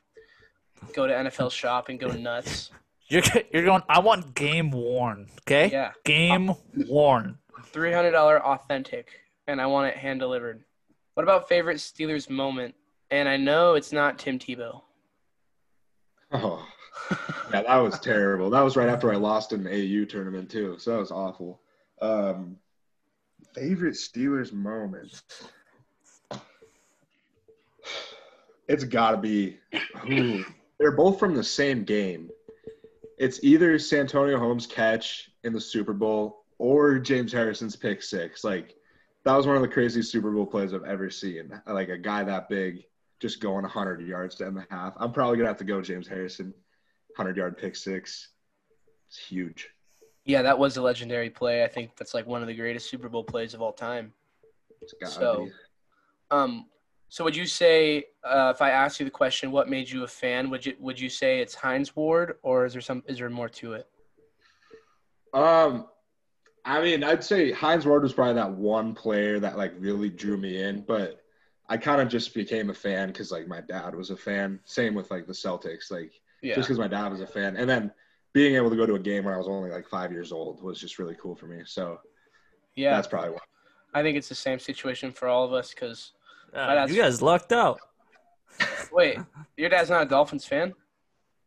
[0.95, 2.71] go to NFL shop and go nuts.
[3.09, 3.83] You're you're going.
[3.89, 5.29] I want game worn.
[5.43, 5.71] Okay.
[5.71, 5.93] Yeah.
[6.05, 6.53] Game
[6.89, 7.39] worn.
[7.67, 9.11] Three hundred dollar authentic,
[9.47, 10.65] and I want it hand delivered.
[11.15, 12.75] What about favorite Steelers moment?
[13.11, 14.83] And I know it's not Tim Tebow.
[16.33, 16.67] Oh,
[17.53, 18.51] yeah, that was terrible.
[18.51, 21.61] That was right after I lost in the AU tournament too, so that was awful.
[22.03, 22.57] Um,
[23.55, 25.23] favorite Steelers moment?
[28.69, 29.59] It's got to be.
[30.11, 30.45] ooh,
[30.79, 32.31] they're both from the same game.
[33.19, 38.45] It's either Santonio Holmes' catch in the Super Bowl or James Harrison's pick six.
[38.45, 38.75] Like
[39.25, 41.51] that was one of the craziest Super Bowl plays I've ever seen.
[41.67, 42.85] Like a guy that big
[43.21, 44.95] just going 100 yards to end the half.
[44.99, 46.53] I'm probably gonna have to go James Harrison,
[47.17, 48.29] 100 yard pick six.
[49.09, 49.69] It's huge.
[50.25, 51.65] Yeah, that was a legendary play.
[51.65, 54.13] I think that's like one of the greatest Super Bowl plays of all time.
[54.81, 55.53] It's So- be.
[56.31, 56.67] Um,
[57.09, 60.09] so would you say uh, if I asked you the question, what made you a
[60.09, 60.51] fan?
[60.51, 63.49] Would you would you say it's Hines Ward, or is there some is there more
[63.51, 63.89] to it?
[65.33, 65.87] Um,
[66.65, 70.37] I mean, I'd say Hines Ward was probably that one player that like really drew
[70.37, 71.23] me in, but
[71.69, 74.61] I kind of just became a fan because like my dad was a fan.
[74.65, 76.13] Same with like the Celtics, like
[76.43, 77.91] Yeah, just because my dad was a fan, and then
[78.33, 80.63] being able to go to a game when I was only like five years old
[80.63, 81.63] was just really cool for me.
[81.65, 81.99] So
[82.75, 82.95] yeah.
[82.95, 83.39] that's probably why.
[83.95, 85.71] I think it's the same situation for all of us.
[85.71, 86.13] Because
[86.53, 87.81] Yeah, that's- you guys lucked out.
[88.93, 89.19] wait,
[89.57, 90.75] your dad's not a Dolphins fan?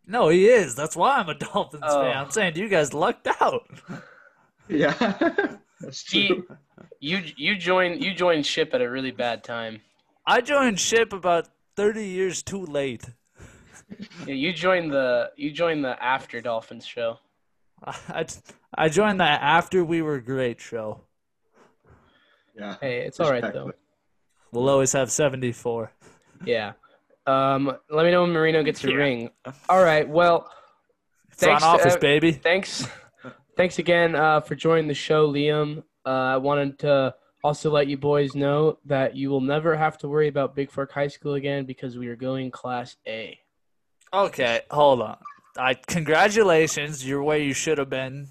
[0.07, 0.75] No, he is.
[0.75, 2.01] That's why I'm a Dolphins Oh.
[2.01, 2.17] fan.
[2.17, 3.67] I'm saying you guys lucked out.
[4.67, 4.93] Yeah,
[5.79, 6.41] that's He,
[6.99, 9.81] you you joined you joined ship at a really bad time.
[10.29, 13.03] I joined ship about 30 years too late.
[14.27, 17.17] Yeah, you joined the you joined the after Dolphins show.
[17.83, 18.25] I,
[18.75, 21.01] I joined that after we were great show.
[22.55, 23.71] Yeah, Hey, it's all right though.
[24.51, 25.91] We'll always have 74.
[26.45, 26.73] Yeah.
[27.25, 28.95] Um, let me know when Marino gets a Yeah.
[28.95, 29.29] ring.
[29.69, 30.07] All right.
[30.07, 30.51] Well,
[31.29, 32.31] Front Thanks to office, ev- baby.
[32.33, 32.87] thanks,
[33.57, 35.83] thanks again uh, for joining the show, Liam.
[36.05, 40.07] Uh, I wanted to also let you boys know that you will never have to
[40.07, 43.39] worry about Big Fork High School again because we are going Class A.
[44.13, 45.17] Okay, hold on.
[45.57, 48.29] I congratulations, you're where you should have been.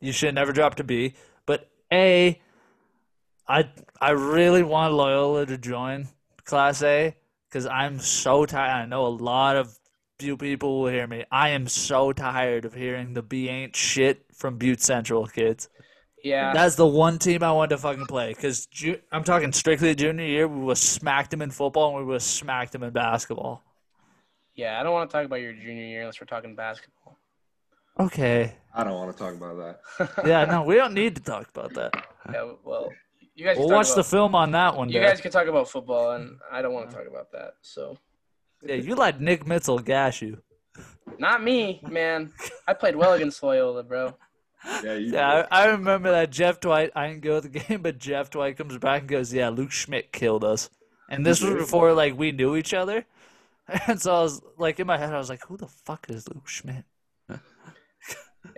[0.00, 1.14] You should have never dropped B.
[1.46, 2.40] But A,
[3.48, 3.70] I
[4.00, 6.08] I really want Loyola to join
[6.44, 7.16] Class A
[7.48, 8.70] because I'm so tired.
[8.70, 9.78] I know a lot of
[10.18, 11.24] few people will hear me.
[11.30, 15.68] I am so tired of hearing the B ain't shit from Butte Central kids.
[16.26, 16.52] Yeah.
[16.52, 20.24] That's the one team I wanted to fucking play because ju- I'm talking strictly junior
[20.24, 20.48] year.
[20.48, 23.62] We was smacked them in football and we was smacked them in basketball.
[24.54, 24.80] yeah.
[24.80, 27.16] I don't want to talk about your junior year unless we're talking basketball.
[28.00, 28.54] Okay.
[28.74, 29.56] I don't want to talk about
[29.98, 30.26] that.
[30.26, 31.92] Yeah, no, we don't need to talk about that.
[32.32, 32.52] Yeah.
[32.64, 32.90] Well,
[33.36, 33.56] you guys.
[33.56, 35.06] We'll can talk watch the film on that one You day.
[35.06, 37.52] guys can talk about football, and I don't want to talk about that.
[37.62, 37.96] So,
[38.62, 40.42] Yeah, you let Nick Mitzel gash you.
[41.18, 42.32] not me, man.
[42.66, 44.14] I played well against Loyola, bro.
[44.84, 46.90] Yeah, you Yeah, I, I remember that Jeff Dwight.
[46.94, 49.72] I didn't go to the game, but Jeff Dwight comes back and goes, "Yeah, Luke
[49.72, 50.70] Schmidt killed us."
[51.08, 53.04] And this was before like we knew each other,
[53.86, 56.28] and so I was like in my head, I was like, "Who the fuck is
[56.28, 56.84] Luke Schmidt?"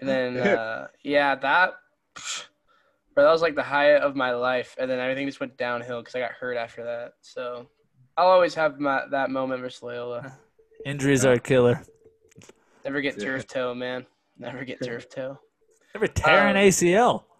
[0.01, 1.75] And then, uh, yeah, that,
[3.15, 6.01] But that was like the high of my life, and then everything just went downhill
[6.01, 7.15] because I got hurt after that.
[7.23, 7.67] So
[8.17, 10.33] I'll always have my, that moment versus Loyola.
[10.85, 11.83] Injuries are a killer.
[12.85, 14.07] Never get turf toe, man.
[14.39, 15.39] Never get turf toe.
[15.95, 17.23] Ever tear an Um, ACL?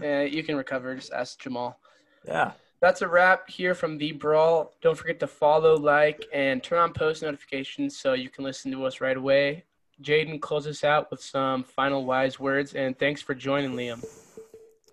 [0.00, 0.92] Yeah, you can recover.
[0.96, 1.78] Just ask Jamal.
[2.26, 2.50] Yeah.
[2.80, 4.72] That's a wrap here from The Brawl.
[4.82, 8.84] Don't forget to follow, like, and turn on post notifications so you can listen to
[8.86, 9.62] us right away.
[10.02, 14.04] Jaden, close us out with some final wise words, and thanks for joining, Liam.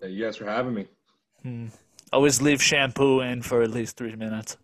[0.00, 0.86] Thank you guys for having me.
[1.42, 1.66] Hmm.
[2.12, 4.56] Always leave shampoo in for at least three minutes.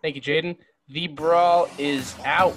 [0.00, 0.56] Thank you, Jaden.
[0.88, 2.54] The Brawl is out.